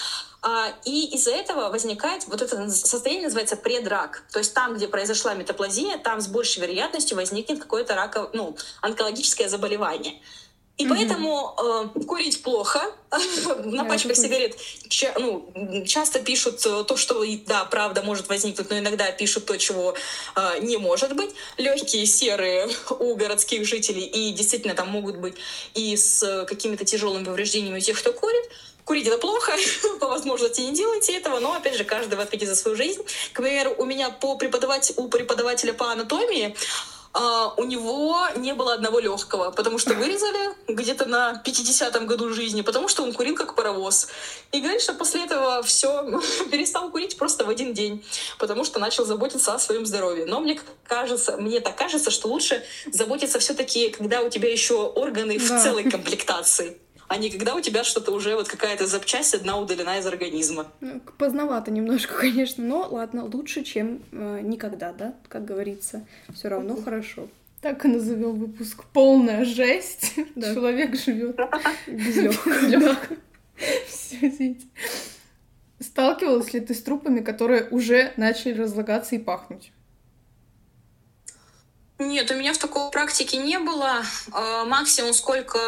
[0.43, 4.25] А, и из-за этого возникает вот это состояние, называется предрак.
[4.33, 9.49] То есть там, где произошла метаплазия, там с большей вероятностью возникнет какое-то раковое, ну, онкологическое
[9.49, 10.21] заболевание.
[10.81, 11.55] И поэтому
[11.95, 12.81] э, курить плохо.
[13.65, 14.57] На пачках сигарет
[14.89, 19.59] ча- ну, часто пишут э, то, что, да, правда, может возникнуть, но иногда пишут то,
[19.59, 19.95] чего
[20.37, 21.35] э, не может быть.
[21.59, 22.67] Легкие серые
[22.99, 25.35] у городских жителей, и действительно там могут быть
[25.75, 28.51] и с какими-то тяжелыми повреждениями у тех, кто курит.
[28.87, 29.53] Курить это плохо,
[30.01, 33.03] по возможности не делайте этого, но опять же каждый в ответе за свою жизнь.
[33.35, 36.57] К примеру, у меня по преподавать, у преподавателя по анатомии
[37.13, 42.63] а, у него не было одного легкого, потому что вырезали где-то на 50-м году жизни,
[42.63, 44.09] потому что он курил как паровоз.
[44.53, 48.05] И говорит, что после этого все перестал курить просто в один день,
[48.39, 50.25] потому что начал заботиться о своем здоровье.
[50.27, 55.39] Но мне кажется, мне так кажется, что лучше заботиться все-таки, когда у тебя еще органы
[55.39, 55.45] да.
[55.45, 56.79] в целой комплектации
[57.11, 60.69] а не когда у тебя что-то уже вот какая-то запчасть одна удалена из организма.
[60.81, 66.07] Ну, поздновато немножко, конечно, но ладно, лучше, чем э, никогда, да, как говорится.
[66.33, 67.27] Все равно хорошо.
[67.63, 70.15] Так и назовем выпуск полная жесть.
[70.37, 70.55] Да.
[70.55, 71.37] Человек живет
[71.89, 72.97] без легкого.
[73.89, 74.57] Все
[75.81, 79.73] Сталкивалась ли ты с трупами, которые уже начали разлагаться и пахнуть?
[81.99, 83.97] Нет, у меня в такой практике не было.
[84.33, 85.59] А, максимум, сколько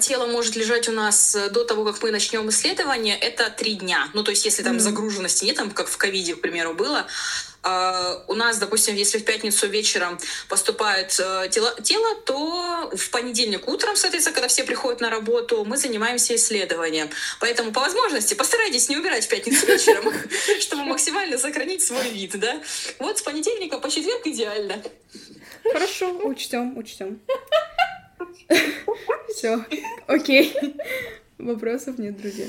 [0.00, 4.08] тело может лежать у нас э, до того, как мы начнем исследование, это три дня.
[4.14, 4.80] Ну, то есть, если там mm-hmm.
[4.80, 7.06] загруженности нет, там, как в ковиде, к примеру, было,
[7.60, 10.16] Uh, у нас, допустим, если в пятницу вечером
[10.48, 15.76] поступает uh, тело, тело, то в понедельник утром, соответственно, когда все приходят на работу, мы
[15.76, 17.10] занимаемся исследованием.
[17.40, 20.04] Поэтому по возможности постарайтесь не убирать в пятницу вечером,
[20.60, 22.62] чтобы максимально сохранить свой вид, да?
[23.00, 24.80] Вот с понедельника по четверг идеально.
[25.64, 27.20] Хорошо, учтем, учтем.
[29.38, 29.64] Все,
[30.08, 30.52] окей.
[31.38, 32.46] Вопросов нет, друзья.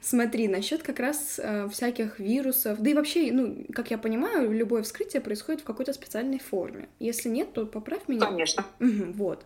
[0.00, 4.82] Смотри, насчет как раз э, всяких вирусов, да и вообще, ну, как я понимаю, любое
[4.82, 6.88] вскрытие происходит в какой-то специальной форме.
[7.00, 8.24] Если нет, то поправь меня.
[8.24, 8.64] Конечно.
[8.80, 9.44] Угу, вот.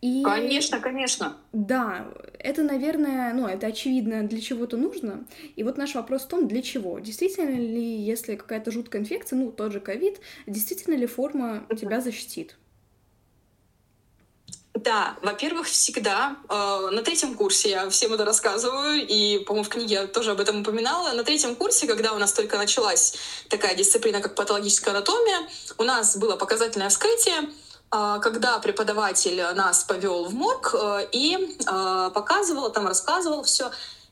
[0.00, 0.24] И...
[0.24, 1.36] Конечно, конечно.
[1.52, 2.08] Да,
[2.40, 5.24] это, наверное, ну, это очевидно, для чего-то нужно.
[5.54, 6.98] И вот наш вопрос в том, для чего.
[6.98, 10.18] Действительно ли, если какая-то жуткая инфекция, ну, тот же ковид,
[10.48, 12.56] действительно ли форма тебя защитит?
[14.74, 19.94] Да, во-первых, всегда э, на третьем курсе я всем это рассказываю, и, по-моему, в книге
[19.94, 21.12] я тоже об этом упоминала.
[21.12, 23.14] На третьем курсе, когда у нас только началась
[23.48, 25.48] такая дисциплина, как патологическая анатомия,
[25.78, 27.50] у нас было показательное вскрытие,
[27.92, 33.70] э, когда преподаватель нас повел в морг э, и э, показывал, там рассказывал все.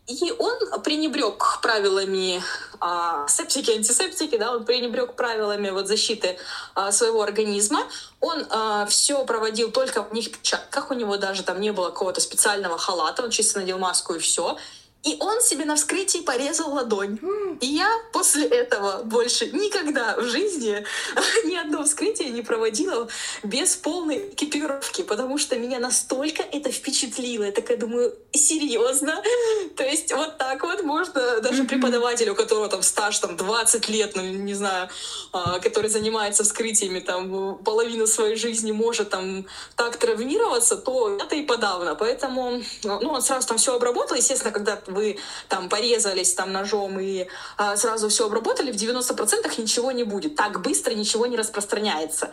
[0.08, 2.42] И он пренебрег правилами
[2.80, 6.36] а, септики, антисептики, да, он пренебрег правилами вот защиты
[6.74, 7.84] а, своего организма.
[8.20, 12.20] Он а, все проводил только в них перчатках, у него даже там не было какого-то
[12.20, 14.58] специального халата, он чисто надел маску и все.
[15.04, 17.18] И он себе на вскрытии порезал ладонь.
[17.60, 20.84] И я после этого больше никогда в жизни
[21.44, 23.08] ни одно вскрытие не проводила
[23.42, 27.44] без полной экипировки, потому что меня настолько это впечатлило.
[27.44, 29.20] Я такая думаю, серьезно?
[29.76, 34.14] То есть вот так вот можно даже преподавателю, у которого там стаж там 20 лет,
[34.14, 34.88] ну не знаю,
[35.32, 41.42] а, который занимается вскрытиями там половину своей жизни может там так травмироваться, то это и
[41.42, 41.96] подавно.
[41.96, 44.16] Поэтому ну, он сразу там все обработал.
[44.16, 45.18] Естественно, когда вы
[45.48, 47.26] там порезались там ножом и
[47.56, 50.36] а, сразу все обработали, в 90% ничего не будет.
[50.36, 52.30] Так быстро ничего не распространяется.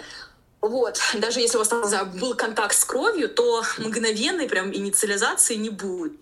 [0.61, 5.69] Вот, даже если у вас там был контакт с кровью, то мгновенной прям инициализации не
[5.69, 6.13] будет.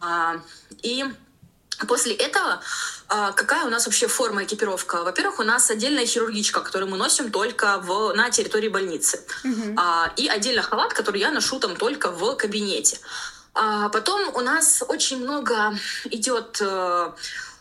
[0.00, 0.36] А,
[0.82, 1.04] и
[1.88, 2.60] После этого
[3.08, 5.02] а, какая у нас вообще форма экипировка?
[5.02, 9.24] Во-первых, у нас отдельная хирургичка, которую мы носим только в, на территории больницы.
[9.76, 12.98] А, и отдельно халат, который я ношу там только в кабинете.
[13.54, 15.74] А потом у нас очень много
[16.04, 17.12] идет э,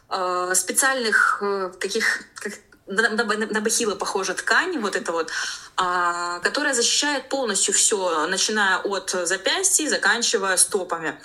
[0.10, 2.54] э, специальных э, таких как
[2.88, 5.30] на, бахилы похожа ткань, вот это вот,
[5.78, 11.20] а, которая защищает полностью все, начиная от запястья, заканчивая стопами.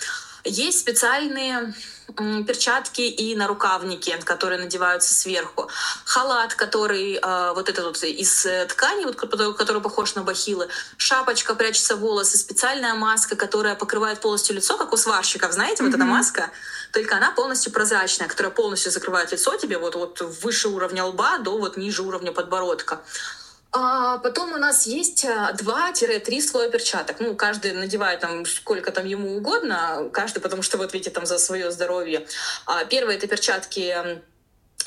[0.44, 1.74] Есть специальные
[2.46, 5.68] перчатки и нарукавники, которые надеваются сверху,
[6.04, 10.68] халат, который э, вот этот вот из э, ткани, вот, который похож на бахилы,
[10.98, 15.86] шапочка, прячется волосы, специальная маска, которая покрывает полностью лицо, как у сварщиков, знаете, mm-hmm.
[15.86, 16.50] вот эта маска,
[16.92, 21.58] только она полностью прозрачная, которая полностью закрывает лицо тебе вот, вот выше уровня лба до
[21.58, 23.00] вот ниже уровня подбородка.
[23.76, 25.58] А потом у нас есть 2-3
[26.06, 27.16] э, слоя перчаток.
[27.18, 31.38] Ну, каждый надевает там сколько там ему угодно, каждый, потому что вот видите, там за
[31.38, 32.24] свое здоровье.
[32.66, 34.22] А первые это перчатки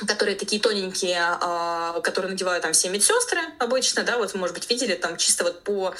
[0.05, 4.93] которые такие тоненькие, а, которые надевают там все медсестры обычно, да, вот, может быть, видели
[4.93, 5.95] там чисто вот по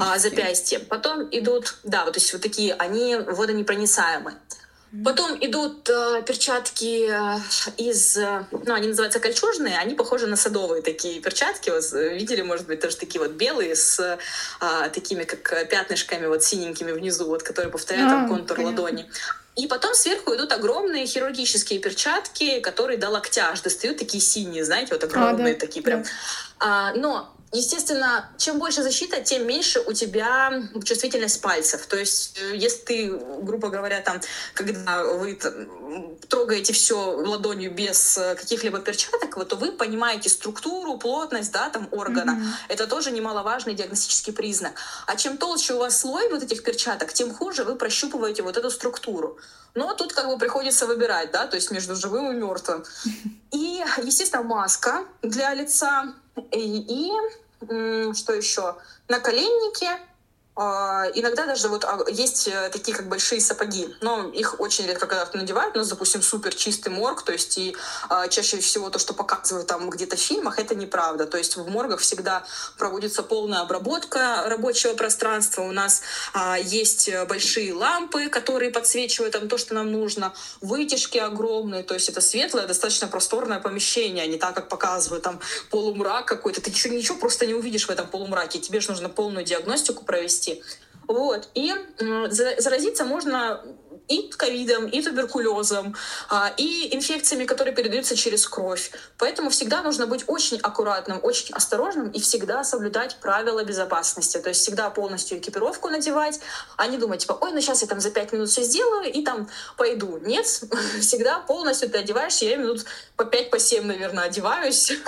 [0.00, 0.78] а, запястье.
[0.78, 4.36] Потом идут, да, вот, то есть вот такие, они водонепроницаемые.
[5.04, 7.38] Потом идут э, перчатки э,
[7.76, 11.68] из, э, ну, они называются кольчужные, они похожи на садовые такие перчатки.
[11.68, 16.42] Вот, э, видели, может быть, тоже такие вот белые с э, такими как пятнышками вот
[16.42, 18.82] синенькими внизу, вот, которые повторяют а, там контур понятно.
[18.82, 19.10] ладони.
[19.56, 24.94] И потом сверху идут огромные хирургические перчатки, которые до локтя аж достают, такие синие, знаете,
[24.94, 26.02] вот огромные а, да, такие прям.
[26.02, 26.08] Да.
[26.60, 30.52] А, но Естественно, чем больше защита, тем меньше у тебя
[30.84, 31.86] чувствительность пальцев.
[31.86, 34.20] То есть, э, если ты, грубо говоря, там,
[34.52, 35.54] когда вы там,
[36.28, 41.88] трогаете все ладонью без э, каких-либо перчаток, вот, то вы понимаете структуру, плотность, да, там
[41.90, 42.32] органа.
[42.32, 42.52] Mm-hmm.
[42.68, 44.74] Это тоже немаловажный диагностический признак.
[45.06, 48.70] А чем толще у вас слой вот этих перчаток, тем хуже вы прощупываете вот эту
[48.70, 49.38] структуру.
[49.74, 52.84] Но тут как бы приходится выбирать, да, то есть между живым и мертвым.
[53.50, 56.14] И, естественно, маска для лица
[56.52, 57.10] и,
[57.60, 58.76] и что еще?
[59.08, 59.88] Наколенники,
[60.58, 65.28] иногда даже вот а, есть э, такие как большие сапоги, но их очень редко когда
[65.32, 65.76] надевают.
[65.76, 67.76] Нас, допустим, супер чистый морг, то есть и
[68.08, 71.26] а, чаще всего то, что показывают там где-то в фильмах, это неправда.
[71.26, 72.44] То есть в моргах всегда
[72.76, 75.62] проводится полная обработка рабочего пространства.
[75.62, 76.02] У нас
[76.62, 82.20] есть большие лампы, которые подсвечивают там то, что нам нужно, вытяжки огромные, то есть это
[82.20, 85.40] светлое, достаточно просторное помещение, а не так, как показывают там
[85.70, 86.60] полумрак какой-то.
[86.60, 88.58] Ты ничего, ничего просто не увидишь в этом полумраке.
[88.58, 90.47] Тебе же нужно полную диагностику провести
[91.06, 91.48] Вот.
[91.54, 91.72] И
[92.28, 93.64] заразиться можно
[94.08, 95.94] и ковидом, и туберкулезом,
[96.28, 98.90] а, и инфекциями, которые передаются через кровь.
[99.18, 104.38] Поэтому всегда нужно быть очень аккуратным, очень осторожным и всегда соблюдать правила безопасности.
[104.38, 106.40] То есть всегда полностью экипировку надевать,
[106.76, 109.22] а не думать, типа, ой, ну сейчас я там за пять минут все сделаю и
[109.22, 110.18] там пойду.
[110.18, 110.46] Нет,
[111.00, 112.84] всегда полностью ты одеваешься, я минут
[113.16, 114.92] по пять, по семь, наверное, одеваюсь.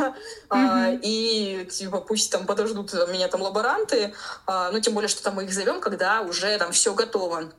[0.50, 1.00] Mm-hmm.
[1.02, 4.12] И типа пусть там подождут меня там лаборанты,
[4.46, 7.52] а, ну тем более, что там мы их зовем, когда уже там все готово.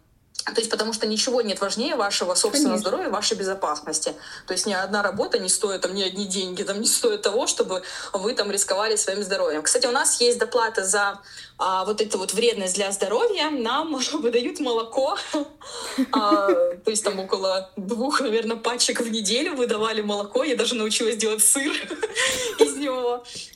[0.45, 2.89] То есть потому что ничего нет важнее вашего собственного Конечно.
[2.89, 4.13] здоровья, вашей безопасности.
[4.47, 7.47] То есть ни одна работа не стоит, там, ни одни деньги там не стоит того,
[7.47, 7.83] чтобы
[8.13, 9.61] вы там рисковали своим здоровьем.
[9.63, 11.19] Кстати, у нас есть доплата за
[11.57, 13.49] а, вот эту вот вредность для здоровья.
[13.51, 15.17] Нам выдают молоко.
[16.11, 20.43] А, то есть там около двух, наверное, пачек в неделю выдавали молоко.
[20.43, 21.71] Я даже научилась делать сыр
[22.59, 22.70] из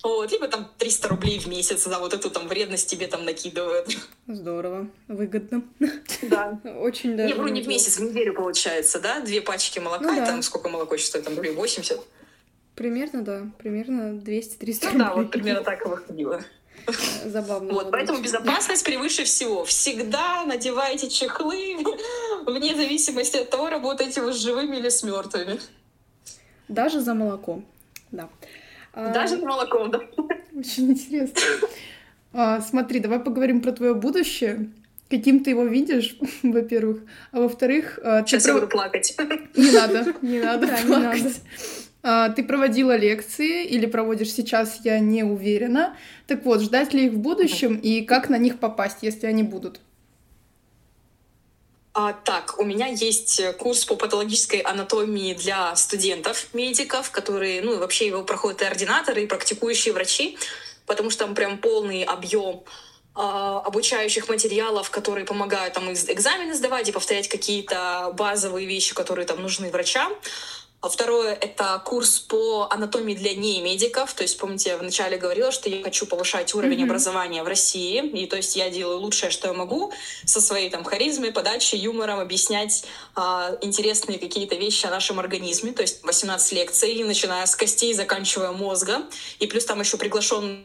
[0.04, 0.32] Вот.
[0.32, 3.96] Либо там 300 рублей в месяц за вот эту там вредность тебе там накидывают.
[4.28, 4.88] Здорово.
[5.08, 5.64] Выгодно.
[6.22, 6.60] Да.
[6.80, 7.34] Очень даже.
[7.34, 9.20] Не, вру, не в месяц, в неделю получается, да?
[9.20, 10.24] Две пачки молока, ну, да.
[10.24, 11.26] и там сколько молоко стоит?
[11.26, 12.00] Там рублей 80?
[12.76, 13.48] Примерно, да.
[13.58, 15.00] Примерно 200-300 ну, рублей.
[15.00, 16.44] Да, вот примерно так и выходило.
[17.26, 17.74] Забавно.
[17.74, 19.66] Вот, поэтому безопасность превыше всего.
[19.66, 21.78] Всегда надевайте чехлы,
[22.46, 25.60] вне зависимости от того, работаете вы с живыми или с мертвыми.
[26.68, 27.66] Даже за молоком,
[28.12, 28.30] да.
[28.96, 30.00] А, Даже за молоком, да.
[30.56, 31.42] Очень интересно.
[32.34, 34.70] А, смотри, давай поговорим про твое будущее
[35.10, 37.00] каким ты его видишь, во-первых,
[37.32, 38.00] а во-вторых...
[38.04, 38.56] А, Сейчас пров...
[38.56, 39.16] я буду плакать.
[39.56, 41.22] Не надо, не надо да, плакать.
[41.22, 41.36] Не надо.
[42.08, 45.96] А, ты проводила лекции или проводишь сейчас, я не уверена.
[46.28, 49.80] Так вот, ждать ли их в будущем и как на них попасть, если они будут?
[51.98, 58.08] А, так, у меня есть курс по патологической анатомии для студентов, медиков, которые, ну, вообще
[58.08, 60.38] его проходят и ординаторы, и практикующие врачи,
[60.86, 62.66] потому что там прям полный объем
[63.14, 69.42] а, обучающих материалов, которые помогают там экзамены сдавать и повторять какие-то базовые вещи, которые там
[69.42, 70.14] нужны врачам.
[70.86, 74.14] А второе— это курс по анатомии для немедиков.
[74.14, 76.84] То есть, помните, я вначале говорила, что я хочу повышать уровень mm-hmm.
[76.84, 78.06] образования в России.
[78.10, 79.92] И то есть я делаю лучшее, что я могу,
[80.26, 85.72] со своей там харизмой, подачей, юмором объяснять а, интересные какие-то вещи о нашем организме.
[85.72, 89.06] То есть 18 лекций, начиная с костей, заканчивая мозга.
[89.40, 90.64] И плюс там еще приглашен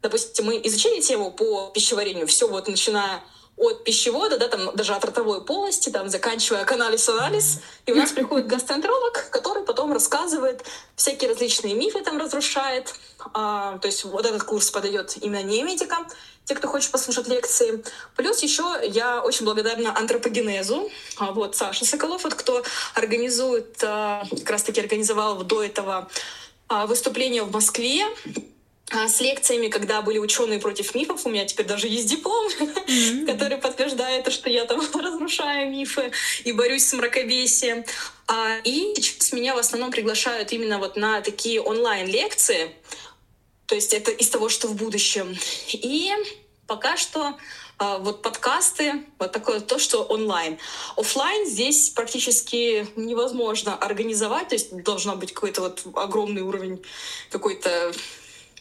[0.00, 3.22] допустим, мы изучили тему по пищеварению, все вот начиная
[3.60, 8.46] от пищевода, да, там даже от ротовой полости, там, заканчивая каналис-анализ, и у нас приходит
[8.46, 10.64] гастроэнтеролог, который потом рассказывает
[10.96, 12.94] всякие различные мифы там разрушает.
[13.34, 16.06] А, то есть вот этот курс подойдет именно не медикам,
[16.44, 17.84] те, кто хочет послушать лекции.
[18.16, 20.90] Плюс еще я очень благодарна антропогенезу.
[21.18, 26.08] А, вот Саша Соколов, вот кто организует, а, как раз таки организовал до этого
[26.68, 28.06] а, выступление в Москве
[28.90, 31.24] с лекциями, когда были ученые против мифов.
[31.24, 33.26] У меня теперь даже есть диплом, mm-hmm.
[33.32, 36.10] который подтверждает, что я там разрушаю мифы
[36.44, 37.84] и борюсь с мракобесием.
[38.26, 42.72] А, и сейчас меня в основном приглашают именно вот на такие онлайн-лекции.
[43.66, 45.36] То есть это из того, что в будущем.
[45.72, 46.12] И
[46.66, 47.36] пока что
[47.78, 50.58] а, вот подкасты, вот такое то, что онлайн.
[50.96, 56.84] Офлайн здесь практически невозможно организовать, то есть должна быть какой-то вот огромный уровень
[57.30, 57.92] какой-то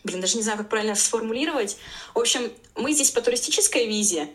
[0.04, 1.78] блин, даже не знаю, как правильно сформулировать.
[2.14, 4.30] В общем, мы здесь по туристической визе,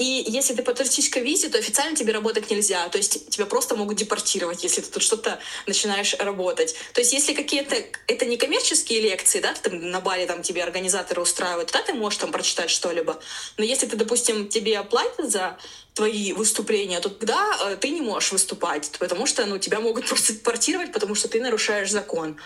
[0.00, 2.88] и если ты по туристической визе, то официально тебе работать нельзя.
[2.88, 6.74] То есть тебя просто могут депортировать, если ты тут что-то начинаешь работать.
[6.94, 7.76] То есть если какие-то...
[8.06, 12.18] Это не коммерческие лекции, да, там на Бали там тебе организаторы устраивают, тогда ты можешь
[12.18, 13.20] там прочитать что-либо.
[13.58, 15.58] Но если ты, допустим, тебе оплатят за
[15.92, 20.32] твои выступления, то тогда э, ты не можешь выступать, потому что ну, тебя могут просто
[20.32, 22.38] депортировать, потому что ты нарушаешь закон.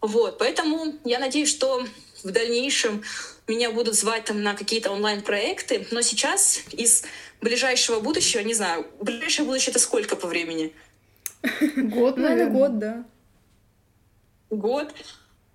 [0.00, 1.84] Вот, поэтому я надеюсь, что
[2.24, 3.02] в дальнейшем
[3.46, 7.04] меня будут звать там на какие-то онлайн-проекты, но сейчас из
[7.40, 10.72] ближайшего будущего, не знаю, ближайшее будущее это сколько по времени?
[11.76, 13.04] Год, наверное, год, да.
[14.50, 14.94] Год.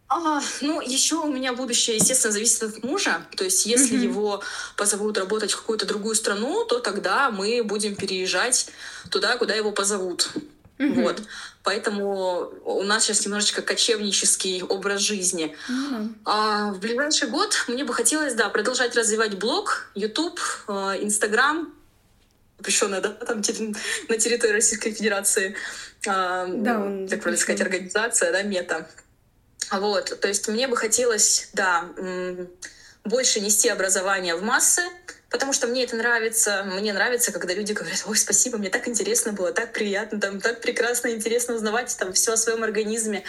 [0.07, 3.25] А, ну, еще у меня будущее, естественно, зависит от мужа.
[3.35, 4.03] То есть, если mm-hmm.
[4.03, 4.43] его
[4.75, 8.69] позовут работать в какую-то другую страну, то тогда мы будем переезжать
[9.11, 10.31] туда, куда его позовут.
[10.79, 11.03] Mm-hmm.
[11.03, 11.21] Вот.
[11.69, 15.55] Поэтому у нас сейчас немножечко кочевнический образ жизни.
[15.69, 16.09] Mm-hmm.
[16.25, 21.71] А в ближайший год мне бы хотелось, да, продолжать развивать блог, YouTube, э, Instagram,
[22.57, 23.43] запрещенная, да, там
[24.07, 25.55] на территории Российской Федерации,
[26.07, 28.89] а, да, он так правильно сказать, организация, да, мета.
[29.69, 31.85] Вот, то есть мне бы хотелось, да,
[33.03, 34.81] больше нести образование в массы,
[35.29, 36.63] потому что мне это нравится.
[36.65, 40.61] Мне нравится, когда люди говорят, ой, спасибо, мне так интересно было, так приятно, там, так
[40.61, 43.23] прекрасно, интересно узнавать там все о своем организме.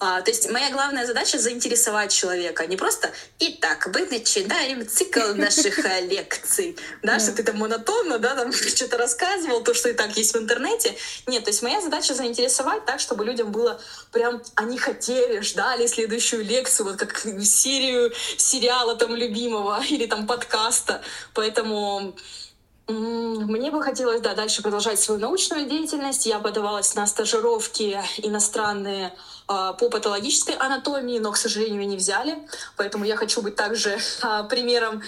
[0.00, 5.78] А, то есть моя главная задача заинтересовать человека, не просто «Итак, мы начинаем цикл наших
[6.02, 10.34] лекций», да, что ты там монотонно, да, там что-то рассказывал, то, что и так есть
[10.34, 10.94] в интернете.
[11.26, 13.80] Нет, то есть моя задача заинтересовать так, чтобы людям было
[14.12, 21.02] прям, они хотели, ждали следующую лекцию, вот как серию сериала там любимого или там подкаста.
[21.34, 22.16] Поэтому
[22.86, 26.26] мне бы хотелось, да, дальше продолжать свою научную деятельность.
[26.26, 32.38] Я подавалась на стажировки иностранные а, по патологической анатомии, но, к сожалению, не взяли.
[32.76, 35.02] Поэтому я хочу быть также а, примером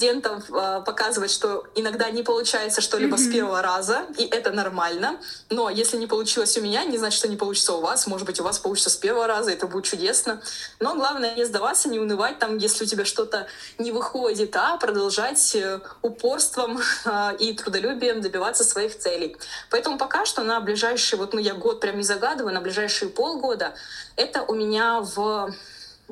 [0.00, 3.28] студентов, а, показывать, что иногда не получается что-либо mm-hmm.
[3.28, 5.20] с первого раза, и это нормально.
[5.50, 8.06] Но если не получилось у меня, не значит, что не получится у вас.
[8.06, 10.40] Может быть, у вас получится с первого раза, это будет чудесно.
[10.78, 13.46] Но главное не сдаваться, не унывать там, если у тебя что-то
[13.76, 16.80] не выходит, а продолжать э, упорством
[17.38, 19.36] и трудолюбием добиваться своих целей.
[19.68, 23.74] Поэтому пока что на ближайший, вот ну я год прям не загадываю, на ближайшие полгода
[24.16, 25.52] это у меня в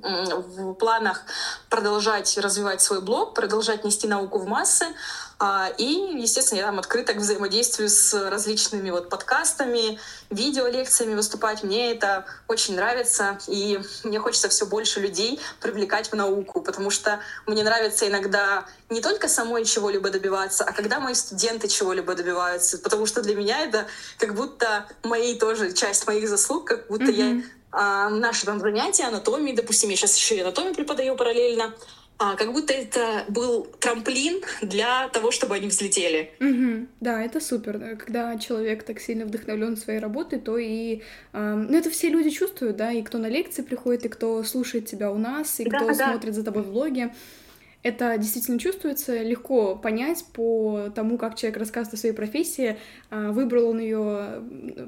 [0.03, 1.22] в планах
[1.68, 4.86] продолжать развивать свой блог, продолжать нести науку в массы,
[5.40, 5.84] а, и,
[6.20, 11.62] естественно, я там открыта к взаимодействию с различными вот подкастами, видеолекциями выступать.
[11.62, 17.20] Мне это очень нравится, и мне хочется все больше людей привлекать в науку, потому что
[17.46, 23.07] мне нравится иногда не только самой чего-либо добиваться, а когда мои студенты чего-либо добиваются, потому
[23.07, 23.86] что для меня это
[24.18, 27.38] как будто моей тоже часть моих заслуг, как будто mm-hmm.
[27.38, 31.74] я а, наши там занятия анатомии, допустим, я сейчас еще и анатомию преподаю параллельно,
[32.20, 36.32] а, как будто это был трамплин для того, чтобы они взлетели.
[36.40, 36.88] Угу.
[37.00, 37.78] Да, это супер.
[37.78, 37.94] Да.
[37.94, 41.02] Когда человек так сильно вдохновлен своей работой, то и...
[41.32, 44.86] Э, ну, это все люди чувствуют, да, и кто на лекции приходит, и кто слушает
[44.86, 46.10] тебя у нас, и да, кто да.
[46.10, 47.14] смотрит за тобой в влоге.
[47.82, 52.76] Это действительно чувствуется, легко понять по тому, как человек рассказывает о своей профессии,
[53.10, 54.42] а, выбрал он ее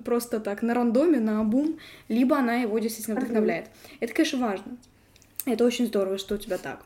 [0.05, 1.79] просто так на рандоме, на бум,
[2.09, 3.69] либо она его действительно вдохновляет.
[4.01, 4.77] Это, конечно, важно.
[5.47, 6.85] Это очень здорово, что у тебя так.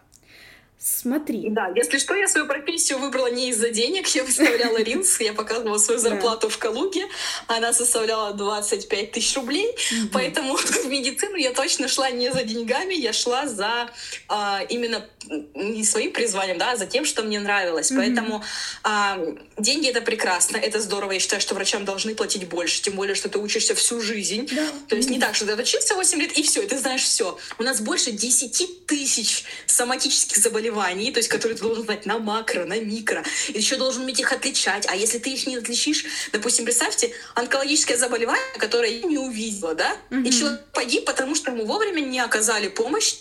[0.86, 1.48] Смотри.
[1.48, 4.06] Да, если что, я свою профессию выбрала не из-за денег.
[4.08, 7.06] Я выставляла рилс, я показывала свою зарплату в Калуге.
[7.46, 9.74] Она составляла 25 тысяч рублей.
[10.12, 13.88] Поэтому в медицину я точно шла не за деньгами, я шла за
[14.28, 15.08] а, именно
[15.54, 17.92] не своим призванием, да, а за тем, что мне нравилось.
[17.94, 18.42] Поэтому
[18.82, 19.18] а,
[19.58, 21.12] деньги это прекрасно, это здорово.
[21.12, 24.48] Я считаю, что врачам должны платить больше, тем более, что ты учишься всю жизнь.
[24.52, 24.68] Да.
[24.88, 27.38] То есть не так, что ты отучился 8 лет и все, и ты знаешь все.
[27.58, 32.18] У нас больше 10 тысяч соматических заболеваний заболеваний, то есть которые ты должен знать на
[32.18, 34.86] макро, на микро, и еще должен уметь их отличать.
[34.88, 39.96] А если ты их не отличишь, допустим, представьте, онкологическое заболевание, которое я не увидела, да,
[40.10, 40.28] mm-hmm.
[40.28, 43.16] и человек погиб, потому что ему вовремя не оказали помощь,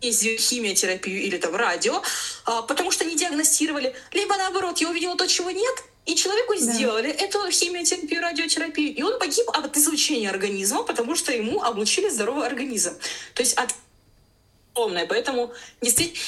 [0.00, 2.02] химиотерапию или там радио,
[2.44, 3.94] а, потому что не диагностировали.
[4.12, 6.60] Либо наоборот, я увидела то, чего нет, и человеку да.
[6.60, 12.46] сделали эту химиотерапию, радиотерапию, и он погиб от излучения организма, потому что ему облучили здоровый
[12.46, 12.96] организм.
[13.34, 13.74] То есть от.
[15.08, 16.20] Поэтому действительно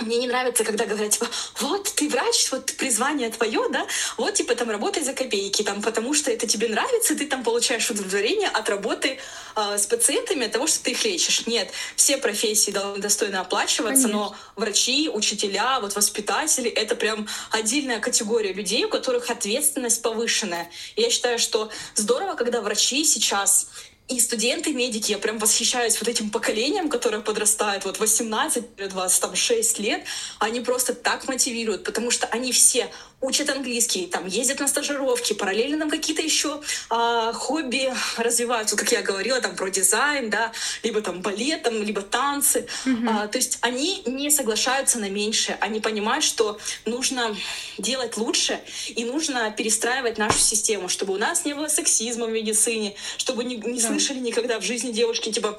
[0.00, 1.26] мне не нравится, когда говорят, типа,
[1.60, 3.86] вот ты врач, вот призвание твое, да,
[4.16, 7.88] вот типа там работай за копейки, там, потому что это тебе нравится, ты там получаешь
[7.90, 9.18] удовлетворение от работы
[9.56, 11.46] э, с пациентами, от того, что ты их лечишь.
[11.46, 14.08] Нет, все профессии должны достойно оплачиваться, Конечно.
[14.08, 20.70] но врачи, учителя, вот воспитатели— это прям отдельная категория людей, у которых ответственность повышенная.
[20.96, 23.68] И я считаю, что здорово, когда врачи сейчас
[24.06, 30.04] и студенты, медики, я прям восхищаюсь вот этим поколением, которое подрастает, вот 18-26 лет,
[30.38, 32.90] они просто так мотивируют, потому что они все
[33.24, 36.60] учат английский, там ездят на стажировки, параллельно там какие-то еще
[36.90, 40.52] а, хобби развиваются, как я говорила, там про дизайн, да,
[40.82, 42.66] либо там балет, там, либо танцы.
[42.84, 43.08] Mm-hmm.
[43.08, 47.34] А, то есть они не соглашаются на меньшее, они понимают, что нужно
[47.78, 52.94] делать лучше и нужно перестраивать нашу систему, чтобы у нас не было сексизма в медицине,
[53.16, 53.88] чтобы не, не да.
[53.88, 55.58] слышали никогда в жизни девушки типа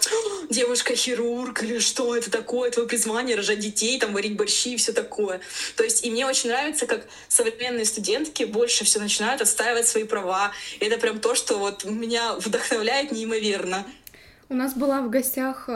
[0.49, 5.41] девушка-хирург или что это такое, твое призвание рожать детей, там варить борщи и все такое.
[5.75, 10.03] То есть и мне очень нравится, как современные современные студентки больше все начинают отстаивать свои
[10.03, 10.51] права.
[10.79, 13.85] И это прям то, что вот меня вдохновляет неимоверно.
[14.47, 15.71] У нас была в гостях э,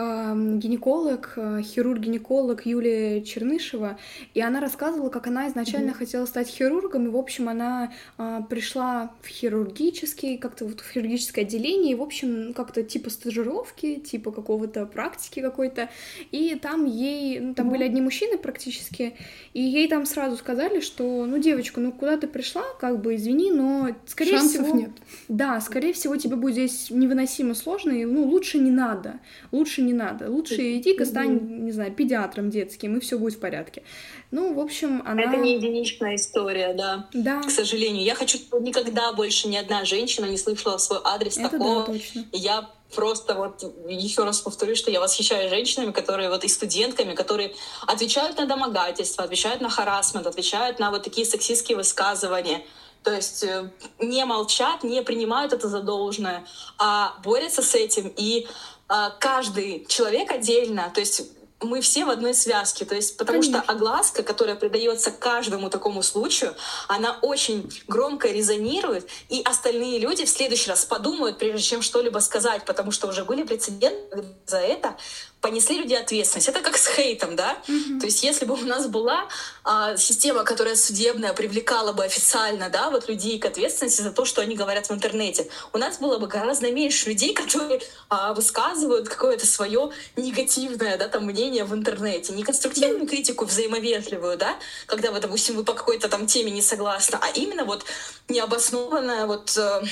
[0.58, 3.98] гинеколог, э, хирург-гинеколог Юлия Чернышева,
[4.36, 5.98] и она рассказывала, как она изначально mm-hmm.
[5.98, 11.46] хотела стать хирургом, и, в общем, она э, пришла в хирургический, как-то вот в хирургическое
[11.46, 15.90] отделение, и, в общем, как-то типа стажировки, типа какого-то практики какой-то,
[16.30, 17.72] и там ей, ну, там mm-hmm.
[17.72, 19.16] были одни мужчины практически,
[19.54, 23.50] и ей там сразу сказали, что, ну, девочка, ну, куда ты пришла, как бы, извини,
[23.50, 24.78] но, скорее Шансов всего...
[24.78, 24.92] нет.
[25.28, 29.20] Да, скорее всего, тебе будет здесь невыносимо сложно, и, ну, лучше не надо,
[29.52, 33.84] лучше не надо, лучше иди-ка стань, не знаю, педиатром детским, и все будет в порядке.
[34.32, 35.24] Ну, в общем, она...
[35.24, 37.08] Это не единичная история, да.
[37.14, 37.42] Да.
[37.42, 38.04] К сожалению.
[38.04, 41.86] Я хочу, чтобы никогда больше ни одна женщина не слышала свой адрес Это такого.
[41.88, 42.26] да, точно.
[42.32, 47.54] Я просто вот еще раз повторю, что я восхищаюсь женщинами, которые вот и студентками, которые
[47.88, 52.62] отвечают на домогательства, отвечают на харасмент, отвечают на вот такие сексистские высказывания.
[53.04, 53.70] То есть э,
[54.00, 56.46] не молчат, не принимают это за должное,
[56.78, 58.12] а борются с этим.
[58.18, 58.48] И
[58.88, 61.22] а, каждый человек отдельно, то есть
[61.62, 63.64] мы все в одной связке, то есть потому Конечно.
[63.64, 66.56] что огласка, которая придается каждому такому случаю,
[66.88, 72.66] она очень громко резонирует, и остальные люди в следующий раз подумают, прежде чем что-либо сказать,
[72.66, 74.96] потому что уже были прецеденты за это
[75.42, 76.50] понесли люди ответственность.
[76.50, 77.58] Это как с хейтом, да?
[78.00, 79.28] То есть если бы у нас была
[79.64, 84.42] а, система, которая судебная привлекала бы официально, да, вот людей к ответственности за то, что
[84.42, 89.46] они говорят в интернете, у нас было бы гораздо меньше людей, которые а, высказывают какое-то
[89.46, 94.58] свое негативное, да, там мнение в интернете, не конструктивную критику взаимовежливую, да,
[94.88, 97.86] когда вы, допустим, вы по какой-то там теме не согласны, а именно вот
[98.28, 99.84] необоснованная вот э,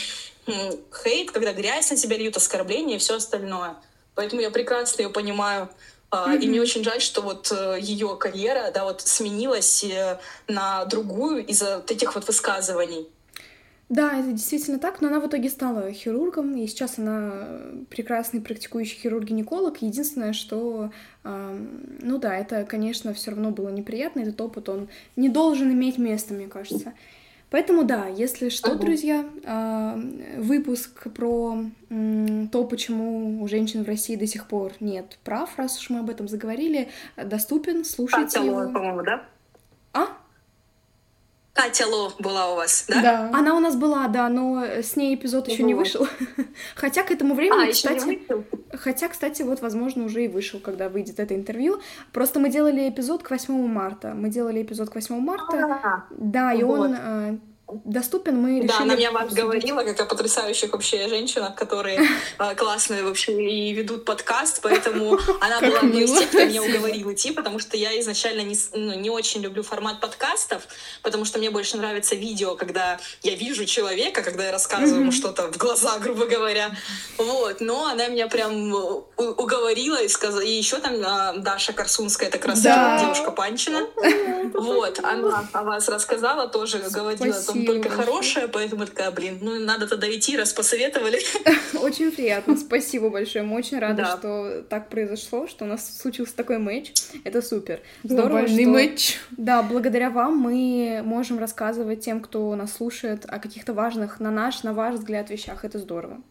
[1.03, 3.77] хейт, когда грязь на себя льют, оскорбления и все остальное.
[4.17, 5.69] Поэтому я прекрасно ее понимаю.
[6.09, 10.17] А, И мне очень жаль, что вот ее карьера, да, вот сменилась э,
[10.47, 13.07] на другую из-за этих вот высказываний.
[13.89, 17.47] Да, это действительно так, но она в итоге стала хирургом, и сейчас она
[17.89, 19.77] прекрасный практикующий хирург-гинеколог.
[19.81, 20.91] Единственное, что,
[21.23, 25.97] эм, ну да, это, конечно, все равно было неприятно, этот опыт, он не должен иметь
[25.97, 26.93] места, мне кажется.
[27.49, 28.79] Поэтому да, если что, Ага.
[28.79, 31.57] друзья, э, выпуск про
[32.51, 36.09] то, почему у женщин в России до сих пор нет прав, раз уж мы об
[36.09, 38.73] этом заговорили, доступен, слушайте Катя Ло, его.
[38.73, 39.23] по-моему, да?
[39.93, 40.07] А?
[41.53, 43.01] Катя Ло была у вас, да?
[43.01, 43.31] Да.
[43.33, 46.05] Она у нас была, да, но с ней эпизод еще не вышел.
[46.75, 48.43] Хотя к этому А, времени, еще не кстати, вышел?
[48.73, 51.79] Хотя, кстати, вот, возможно, уже и вышел, когда выйдет это интервью.
[52.11, 54.13] Просто мы делали эпизод к 8 марта.
[54.13, 55.79] Мы делали эпизод к 8 марта.
[55.83, 56.79] А, Да, и вот.
[56.79, 57.37] он э,
[57.67, 58.41] доступен.
[58.41, 58.67] Мы решили...
[58.67, 59.43] Да, она мне вам обсудить.
[59.43, 61.99] говорила, как о потрясающих вообще женщинах, которые
[62.39, 67.11] э, классные вообще и ведут подкаст, поэтому она была одной из тех, кто меня уговорил
[67.11, 70.63] идти, потому что я изначально не, ну, не очень люблю формат подкастов,
[71.03, 75.51] потому что мне больше нравится видео, когда я вижу человека, когда я рассказываю ему что-то
[75.51, 76.71] в глаза, грубо говоря.
[77.17, 78.73] Вот, но она меня прям
[79.17, 82.99] уговорила и сказала, и еще там э, Даша Корсунская, это Да.
[82.99, 83.87] девушка Панчина.
[84.53, 89.39] Вот, она о вас рассказала, тоже говорила о том Спасибо только хорошее, поэтому такая, блин,
[89.41, 91.19] ну надо тогда идти, раз посоветовали.
[91.81, 93.43] Очень приятно, спасибо большое.
[93.43, 94.17] Мы очень рады, Да.
[94.17, 96.93] что так произошло, что у нас случился такой матч.
[97.23, 97.81] Это супер.
[98.03, 98.71] Здорово, Глобальный что...
[98.71, 99.17] матч.
[99.31, 104.63] Да, благодаря вам мы можем рассказывать тем, кто нас слушает, о каких-то важных, на наш,
[104.63, 105.65] на ваш взгляд, вещах.
[105.65, 106.21] Это здорово.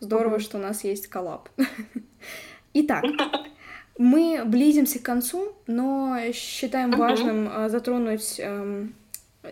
[0.00, 0.40] Здорово, Мгм.
[0.40, 1.48] что у нас есть коллаб.
[2.74, 3.04] Итак,
[3.98, 8.94] мы близимся к концу, но считаем важным э, затронуть эм,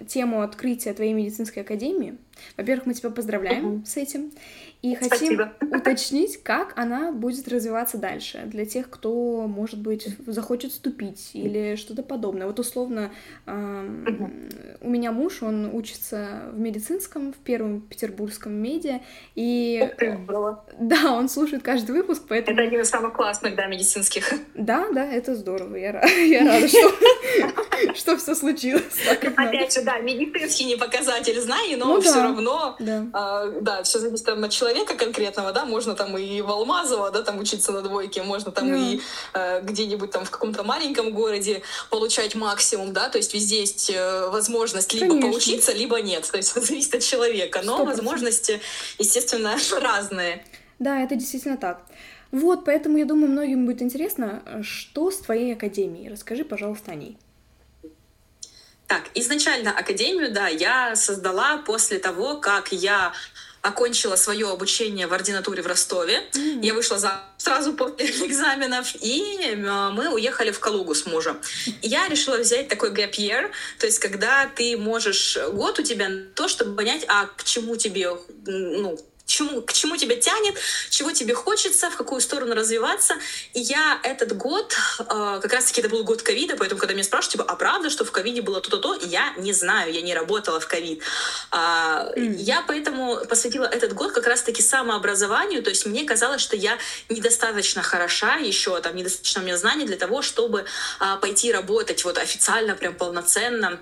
[0.08, 2.16] тему открытия твоей медицинской академии.
[2.56, 3.84] Во-первых, мы тебя поздравляем Мгм.
[3.86, 4.32] с этим.
[4.82, 5.52] И хотим Спасибо.
[5.60, 12.02] уточнить, как она будет развиваться дальше для тех, кто, может быть, захочет вступить или что-то
[12.02, 12.46] подобное.
[12.46, 13.10] Вот условно,
[13.46, 13.50] у
[14.88, 19.00] меня муж, он учится в медицинском, в первом петербургском медиа,
[19.34, 19.96] и Ух
[20.78, 22.58] да, он слушает каждый выпуск, поэтому...
[22.58, 24.32] Это один из самых классных, да, медицинских.
[24.54, 25.76] Да, да, это здорово.
[25.76, 26.92] Я, ра- я рада, что,
[27.94, 28.84] что все случилось.
[29.36, 33.06] Опять же, да, медицинский не показатель знаний, но Ну все равно Да.
[33.12, 37.72] А, все зависит от человека конкретного, да, можно там и в Алмазово, да, там учиться
[37.72, 38.76] на двойке, можно там Да.
[38.76, 39.00] и
[39.34, 44.28] э, где-нибудь там в каком-то маленьком городе получать максимум, да, то есть везде есть э,
[44.28, 45.30] возможность либо Конечно.
[45.30, 48.04] поучиться, либо нет, то есть это зависит от человека, но Сто процентов.
[48.04, 48.60] возможности,
[48.98, 50.44] естественно, разные.
[50.78, 51.80] Да, это действительно так.
[52.32, 56.10] Вот, поэтому, я думаю, многим будет интересно, что с твоей академией.
[56.10, 57.16] Расскажи, пожалуйста, о ней.
[58.88, 63.12] Так, изначально академию, да, я создала после того, как я
[63.66, 66.22] окончила свое обучение в ординатуре в Ростове.
[66.62, 71.40] Я вышла за сразу после экзаменов, и э, мы уехали в Калугу с мужем.
[71.82, 76.08] И я решила взять такой gap year, то есть когда ты можешь, год у тебя
[76.34, 78.16] то, чтобы понять, а к чему тебе,
[78.46, 80.54] ну, чему, к чему тебя тянет,
[80.90, 83.14] чего тебе хочется, в какую сторону развиваться.
[83.52, 85.04] И я этот год, э,
[85.42, 88.12] как раз-таки это был год ковида, поэтому когда меня спрашивают, типа, а правда, что в
[88.12, 91.02] ковиде было то-то, то, я не знаю, я не работала в ковид.
[91.50, 92.36] А, Мгм.
[92.36, 96.78] Я поэтому посвятила этот год как раз-таки самообразованию, то есть мне казалось, что я
[97.08, 100.64] недостаточно хороша еще, там, недостаточно у меня знаний для того, чтобы
[100.98, 103.78] а, пойти работать вот официально, прям полноценно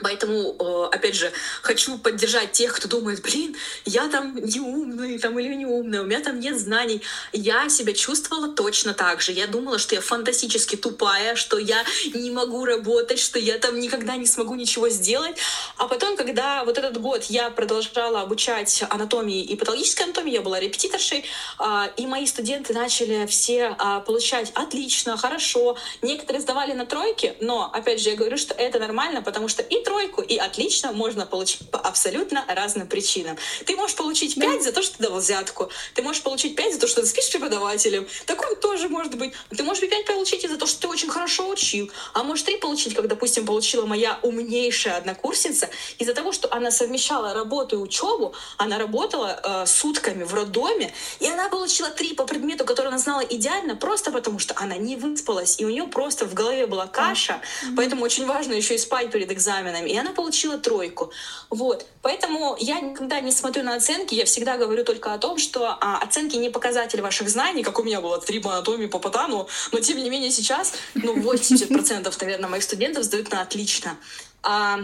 [0.00, 3.54] Поэтому, э, опять же, хочу поддержать тех, кто думает, блин,
[3.84, 7.02] я там не умный там, или не умный, у меня там нет знаний.
[7.32, 9.32] Я себя чувствовала точно так же.
[9.32, 14.16] Я думала, что я фантастически тупая, что я не могу работать, что я там никогда
[14.16, 15.36] не смогу ничего сделать.
[15.76, 20.58] А потом, когда вот этот год я продолжала обучать анатомии и патологической анатомии, я была
[20.58, 21.26] репетиторшей,
[21.58, 25.76] а, и мои студенты начали все а, получать отлично, хорошо.
[26.00, 29.81] Некоторые сдавали на тройки, но, опять же, я говорю, что это нормально, потому что и
[29.82, 33.36] тройку, и отлично можно получить по абсолютно разным причинам.
[33.66, 34.62] Ты можешь получить 5 да.
[34.62, 35.70] за то, что ты дал взятку.
[35.94, 38.06] Ты можешь получить 5 за то, что ты спишь с преподавателем.
[38.26, 39.32] Такое тоже может быть.
[39.56, 41.90] Ты можешь 5 получить из-за того, что ты очень хорошо учил.
[42.14, 45.68] А можешь 3 получить, как, допустим, получила моя умнейшая однокурсница,
[45.98, 51.26] из-за того, что она совмещала работу и учебу, она работала э, сутками в роддоме, и
[51.28, 55.60] она получила 3 по предмету, который она знала идеально, просто потому что она не выспалась,
[55.60, 57.40] и у нее просто в голове была каша.
[57.42, 57.74] Mm-hmm.
[57.76, 61.12] Поэтому очень важно еще и спать перед экзаменом экзаменами, и она получила тройку.
[61.50, 61.86] Вот.
[62.02, 65.98] Поэтому я никогда не смотрю на оценки, я всегда говорю только о том, что а,
[65.98, 69.80] оценки не показатель ваших знаний, как у меня было три по анатомии, по потану, но
[69.80, 73.96] тем не менее сейчас, ну, 80% наверное, моих студентов сдают на отлично.
[74.42, 74.78] А,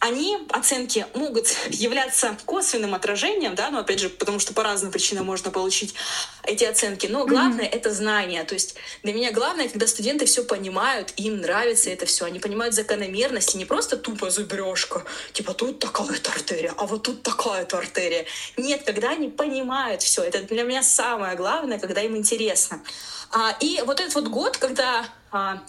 [0.00, 5.26] они, оценки, могут являться косвенным отражением, да, но опять же, потому что по разным причинам
[5.26, 5.94] можно получить
[6.42, 7.06] эти оценки.
[7.06, 7.76] Но главное mm-hmm.
[7.76, 8.44] это знание.
[8.44, 12.74] То есть для меня главное, когда студенты все понимают, им нравится это все, они понимают
[12.74, 18.26] закономерности, не просто тупо зубрежка, типа тут такая-то артерия, а вот тут такая-то артерия.
[18.56, 22.82] Нет, когда они понимают все, это для меня самое главное, когда им интересно.
[23.30, 25.06] А, и вот этот вот год, когда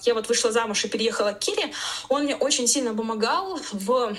[0.04, 1.74] я вот вышла замуж и переехала к Кире,
[2.10, 4.16] он мне очень сильно помогал в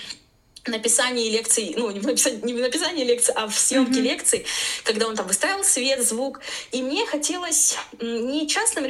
[0.68, 4.02] написании лекций, ну, не в написании, не в написании лекций, а в съемке mm-hmm.
[4.02, 4.47] лекций,
[4.85, 6.40] когда он там выставил свет, звук.
[6.73, 8.86] И мне хотелось не частным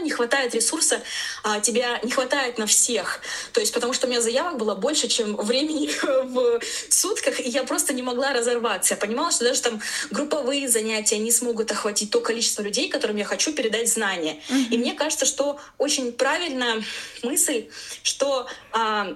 [0.00, 1.02] не хватает ресурса,
[1.42, 3.20] а тебя не хватает на всех.
[3.52, 7.64] То есть потому что у меня заявок было больше, чем времени в сутках, и я
[7.64, 8.94] просто не могла разорваться.
[8.94, 13.24] Я понимала, что даже там групповые занятия не смогут охватить то количество людей, которым я
[13.24, 14.40] хочу передать знания.
[14.48, 14.68] Mm-hmm.
[14.70, 16.82] И мне кажется, что очень правильная
[17.22, 17.68] мысль,
[18.02, 19.14] что а,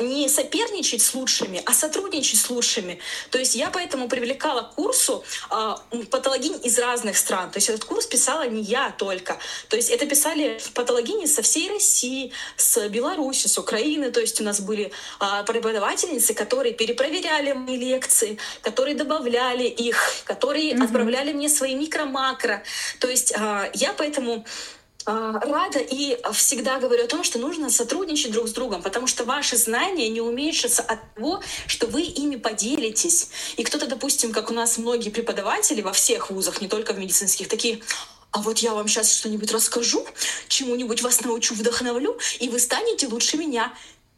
[0.00, 2.98] не соперничать с лучшими, а сотрудничать с лучшими.
[3.30, 5.74] То есть я поэтому привлекала к курсу э,
[6.10, 7.50] патологинь из разных стран.
[7.50, 9.38] То есть этот курс писала не я только.
[9.68, 14.10] То есть это писали патологини со всей России, с Беларуси, с Украины.
[14.10, 14.90] То есть у нас были
[15.20, 20.84] э, преподавательницы, которые перепроверяли мои лекции, которые добавляли их, которые mm-hmm.
[20.84, 22.62] отправляли мне свои микро-макро.
[23.00, 24.46] То есть э, я поэтому
[25.08, 29.56] рада и всегда говорю о том, что нужно сотрудничать друг с другом, потому что ваши
[29.56, 33.30] знания не уменьшатся от того, что вы ими поделитесь.
[33.56, 37.48] И кто-то, допустим, как у нас многие преподаватели во всех вузах, не только в медицинских,
[37.48, 37.80] такие
[38.30, 40.06] а вот я вам сейчас что-нибудь расскажу,
[40.48, 43.72] чему-нибудь вас научу, вдохновлю, и вы станете лучше меня.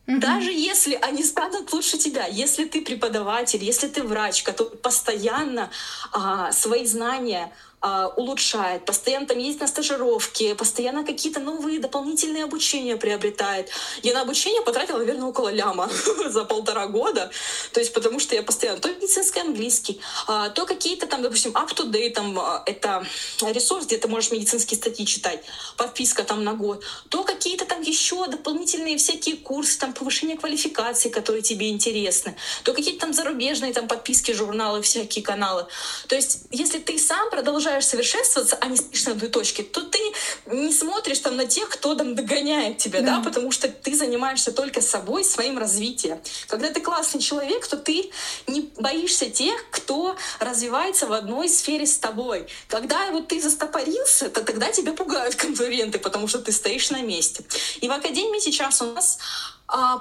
[0.06, 5.70] Даже если они станут лучше тебя, если ты преподаватель, если ты врач, который постоянно
[6.10, 13.70] а, свои знания улучшает, постоянно там ездит на стажировки, постоянно какие-то новые дополнительные обучения приобретает.
[14.02, 15.88] Я на обучение потратила, наверное, около ляма
[16.28, 17.30] за полтора года,
[17.72, 22.10] то есть потому что я постоянно то медицинский английский, а, то какие-то там, допустим, up-to-date,
[22.10, 23.06] там, а, это
[23.40, 25.42] ресурс, где ты можешь медицинские статьи читать,
[25.78, 31.42] подписка там на год, то какие-то там еще дополнительные всякие курсы, там, повышение квалификации, которые
[31.42, 35.66] тебе интересны, то какие-то там зарубежные там подписки, журналы, всякие каналы.
[36.08, 39.80] То есть если ты сам продолжаешь продолжаешь совершенствоваться, а не стоишь на одной точке, то
[39.82, 39.98] ты
[40.46, 44.50] не смотришь там на тех, кто там догоняет тебя, да, да потому что ты занимаешься
[44.50, 46.20] только собой, своим развитием.
[46.48, 48.10] Когда ты классный человек, то ты
[48.46, 52.46] не боишься тех, кто развивается в одной сфере с тобой.
[52.68, 57.44] Когда вот ты застопорился, то тогда тебя пугают конкуренты, потому что ты стоишь на месте.
[57.80, 59.18] И в Академии сейчас у нас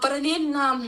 [0.01, 0.81] параллельно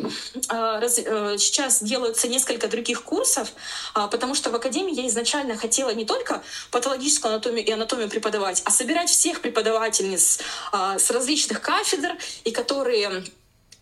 [0.50, 3.54] а, э, сейчас делаются несколько других курсов,
[3.94, 6.42] а, потому что в академии я изначально хотела не только
[6.72, 10.40] патологическую анатомию и анатомию преподавать, а собирать всех преподавательниц
[10.74, 13.24] с различных кафедр, и которые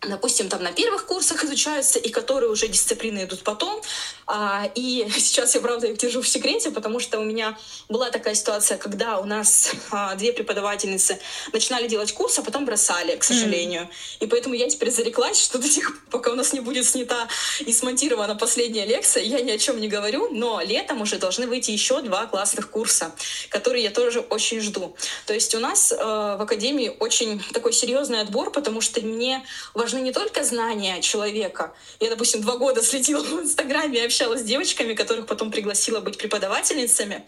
[0.08, 3.82] допустим, там на первых курсах изучаются, и которые уже дисциплины идут потом.
[4.26, 7.58] А, и сейчас я, правда, их держу в секрете, потому что у меня
[7.88, 11.18] была такая ситуация, когда у нас а, две преподавательницы
[11.52, 13.82] начинали делать курс, а потом бросали, к сожалению.
[13.82, 13.88] Mm.
[14.20, 17.28] И поэтому я теперь зареклась, что до тех пор, пока у нас не будет снята
[17.60, 21.72] и смонтирована последняя лекция, я ни о чем не говорю, но летом уже должны выйти
[21.72, 23.12] еще два классных курса,
[23.50, 24.96] которые я тоже очень жду.
[25.26, 29.44] То есть у нас э, в Академии очень такой серьезный отбор, потому что мне
[29.74, 31.72] важно важны не только знания человека.
[31.98, 36.16] Я, допустим, два года следила в Инстаграме и общалась с девочками, которых потом пригласила быть
[36.16, 37.26] преподавательницами.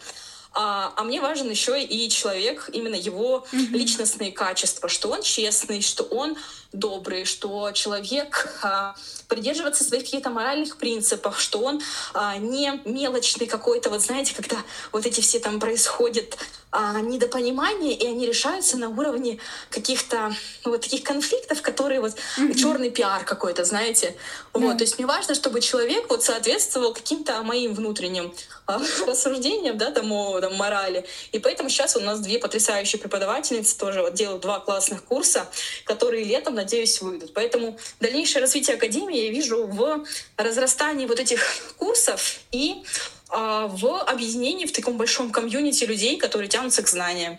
[0.53, 3.77] а, а мне важен еще и человек, именно его mm-hmm.
[3.77, 6.37] личностные качества, что он честный, что он
[6.73, 8.95] добрый, что человек а,
[9.27, 11.81] придерживается своих каких-то моральных принципов, что он
[12.13, 14.57] а, не мелочный какой-то, вот знаете, когда
[14.91, 16.37] вот эти все там происходят
[16.75, 19.37] а, недопонимания, и они решаются на уровне
[19.69, 20.33] каких-то
[20.65, 22.55] ну, вот таких конфликтов, которые вот mm-hmm.
[22.55, 24.07] черный пиар какой-то, знаете.
[24.07, 24.59] Mm-hmm.
[24.59, 28.33] Вот, то есть мне важно, чтобы человек вот соответствовал каким-то моим внутренним
[28.65, 31.05] а, рассуждениям, да, там, о там, морали.
[31.31, 35.47] И поэтому сейчас у нас две потрясающие преподавательницы тоже вот делают два классных курса,
[35.85, 37.33] которые летом, надеюсь, выйдут.
[37.33, 40.05] Поэтому дальнейшее развитие Академии я вижу в
[40.37, 41.41] разрастании вот этих
[41.77, 42.83] курсов и
[43.29, 47.37] а, в объединении в таком большом комьюнити людей, которые тянутся к знаниям.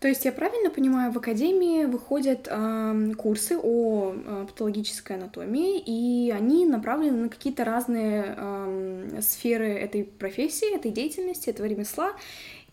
[0.00, 6.30] То есть я правильно понимаю, в академии выходят э, курсы о э, патологической анатомии, и
[6.30, 12.14] они направлены на какие-то разные э, сферы этой профессии, этой деятельности, этого ремесла,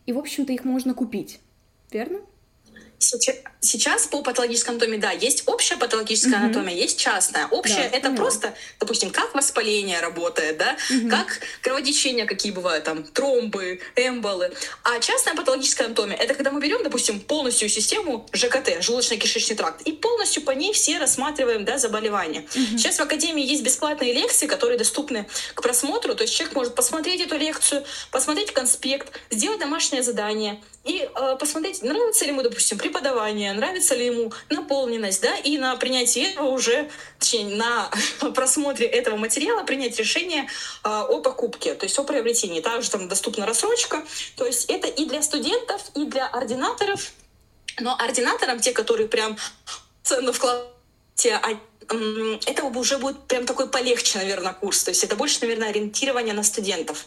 [0.06, 1.42] и, в общем-то, их можно купить,
[1.92, 2.22] верно?
[2.98, 3.36] Сейчас
[4.12, 6.46] по патологической анатомии, да, есть общая патологическая mm-hmm.
[6.46, 7.48] анатомия, есть частная.
[7.48, 8.16] Общая да, это понятно.
[8.18, 11.10] просто, допустим, как воспаление работает, да, mm-hmm.
[11.10, 14.54] как кровотечения какие бывают, там, тромбы, эмболы.
[14.84, 19.92] А частная патологическая анатомия это когда мы берем, допустим, полностью систему ЖКТ, желудочно-кишечный тракт, и
[19.92, 22.42] полностью по ней все рассматриваем, да, заболевания.
[22.42, 22.78] Mm-hmm.
[22.78, 27.22] Сейчас в Академии есть бесплатные лекции, которые доступны к просмотру, то есть человек может посмотреть
[27.22, 33.47] эту лекцию, посмотреть конспект, сделать домашнее задание и э, посмотреть, нравится ли ему, допустим, преподавание,
[33.54, 37.92] нравится ли ему наполненность, да, и на принятии этого уже, точнее, на
[38.36, 40.48] просмотре этого материала принять решение э,
[40.84, 42.62] о покупке, то есть о приобретении.
[42.62, 44.04] Также там доступна рассрочка,
[44.36, 47.12] то есть это и для студентов, и для ординаторов,
[47.80, 49.38] но ординаторам, те, которые прям
[50.04, 50.78] ценно вкладывают
[51.90, 54.84] это уже будет прям такой полегче, наверное, курс.
[54.84, 57.06] То есть это больше, наверное, ориентирование на студентов.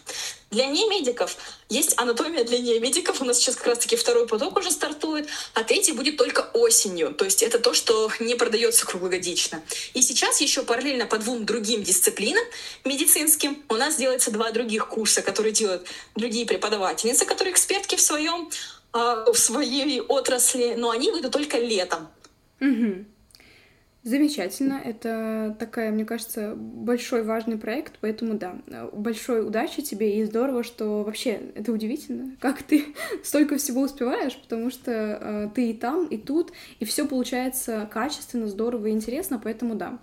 [0.51, 1.36] Для немедиков
[1.69, 3.20] есть анатомия для немедиков.
[3.20, 7.15] У нас сейчас как раз-таки второй поток уже стартует, а третий будет только осенью.
[7.15, 9.62] То есть это то, что не продается круглогодично.
[9.94, 12.44] И сейчас еще параллельно по двум другим дисциплинам
[12.85, 18.51] медицинским у нас делается два других курса, которые делают другие преподавательницы, которые экспертки в своем
[18.93, 22.09] а, в своей отрасли, но они выйдут только летом.
[22.61, 23.05] Угу.
[24.02, 24.81] Замечательно.
[24.82, 28.56] Это такая, мне кажется, большой важный проект, поэтому да,
[28.93, 32.86] большой удачи тебе и здорово, что вообще это удивительно, как ты
[33.22, 38.48] столько всего успеваешь, потому что э, ты и там, и тут, и все получается качественно,
[38.48, 39.98] здорово и интересно, поэтому да.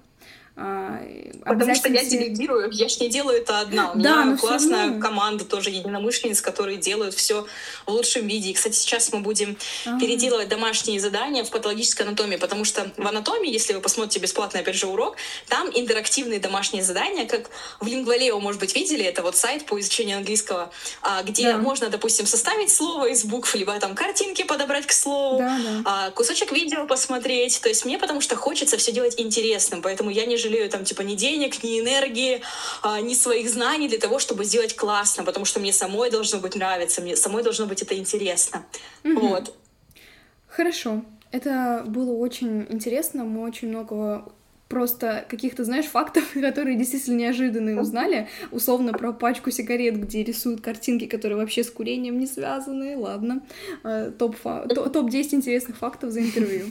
[0.59, 0.99] А,
[1.45, 3.91] Потому что я делегирую, я же не делаю это одна.
[3.91, 4.99] У да, меня классная равно...
[4.99, 7.45] команда тоже единомышленниц, которые делают все
[7.85, 8.49] в лучшем виде.
[8.49, 9.55] И, кстати, сейчас мы будем
[9.85, 9.99] А-а-а.
[9.99, 14.75] переделывать домашние задания в патологической анатомии, потому что в анатомии, если вы посмотрите бесплатный, опять
[14.75, 15.17] же, урок,
[15.47, 20.17] там интерактивные домашние задания, как в Lingvaleo, может быть, видели, это вот сайт по изучению
[20.17, 20.71] английского,
[21.03, 21.57] а, где да.
[21.59, 26.11] можно, допустим, составить слово из букв, либо там картинки подобрать к слову, да, да.
[26.15, 27.61] кусочек видео посмотреть.
[27.61, 31.01] То есть мне потому что хочется все делать интересным, поэтому я не жалею там типа
[31.01, 32.41] ни денег, ни энергии,
[32.81, 36.55] а, ни своих знаний для того, чтобы сделать классно, потому что мне самой должно быть
[36.55, 38.65] нравиться, мне самой должно быть это интересно.
[39.03, 39.19] Угу.
[39.19, 39.53] Вот.
[40.47, 41.03] Хорошо.
[41.31, 44.31] Это было очень интересно, мы очень много
[44.67, 48.27] просто каких-то, знаешь, фактов, которые действительно неожиданные узнали.
[48.51, 52.97] Условно про пачку сигарет, где рисуют картинки, которые вообще с курением не связаны.
[52.97, 53.43] Ладно.
[53.83, 56.65] Э, топ-10 топ интересных фактов за интервью.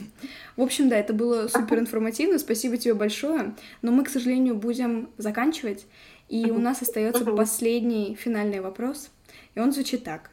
[0.55, 2.39] В общем, да, это было супер информативно.
[2.39, 3.55] Спасибо тебе большое.
[3.81, 5.85] Но мы, к сожалению, будем заканчивать.
[6.29, 9.09] И у нас остается последний финальный вопрос.
[9.55, 10.31] И он звучит так.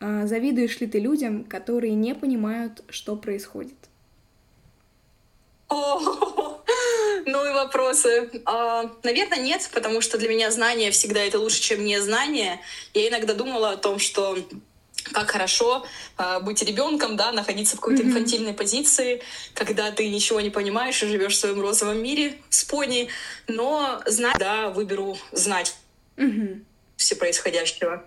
[0.00, 3.83] «А завидуешь ли ты людям, которые не понимают, что происходит?
[7.26, 8.30] Ну и вопросы.
[8.44, 12.60] А, наверное, нет, потому что для меня знание всегда это лучше, чем незнание.
[12.92, 14.36] Я иногда думала о том, что
[15.12, 15.86] как хорошо
[16.18, 18.06] э, быть ребенком, да, находиться в какой-то mm-hmm.
[18.06, 19.22] инфантильной позиции,
[19.54, 23.08] когда ты ничего не понимаешь и живешь в своем розовом мире с пони,
[23.46, 25.76] но знать, да, выберу знать
[26.16, 26.64] mm-hmm.
[26.96, 28.04] все происходящего.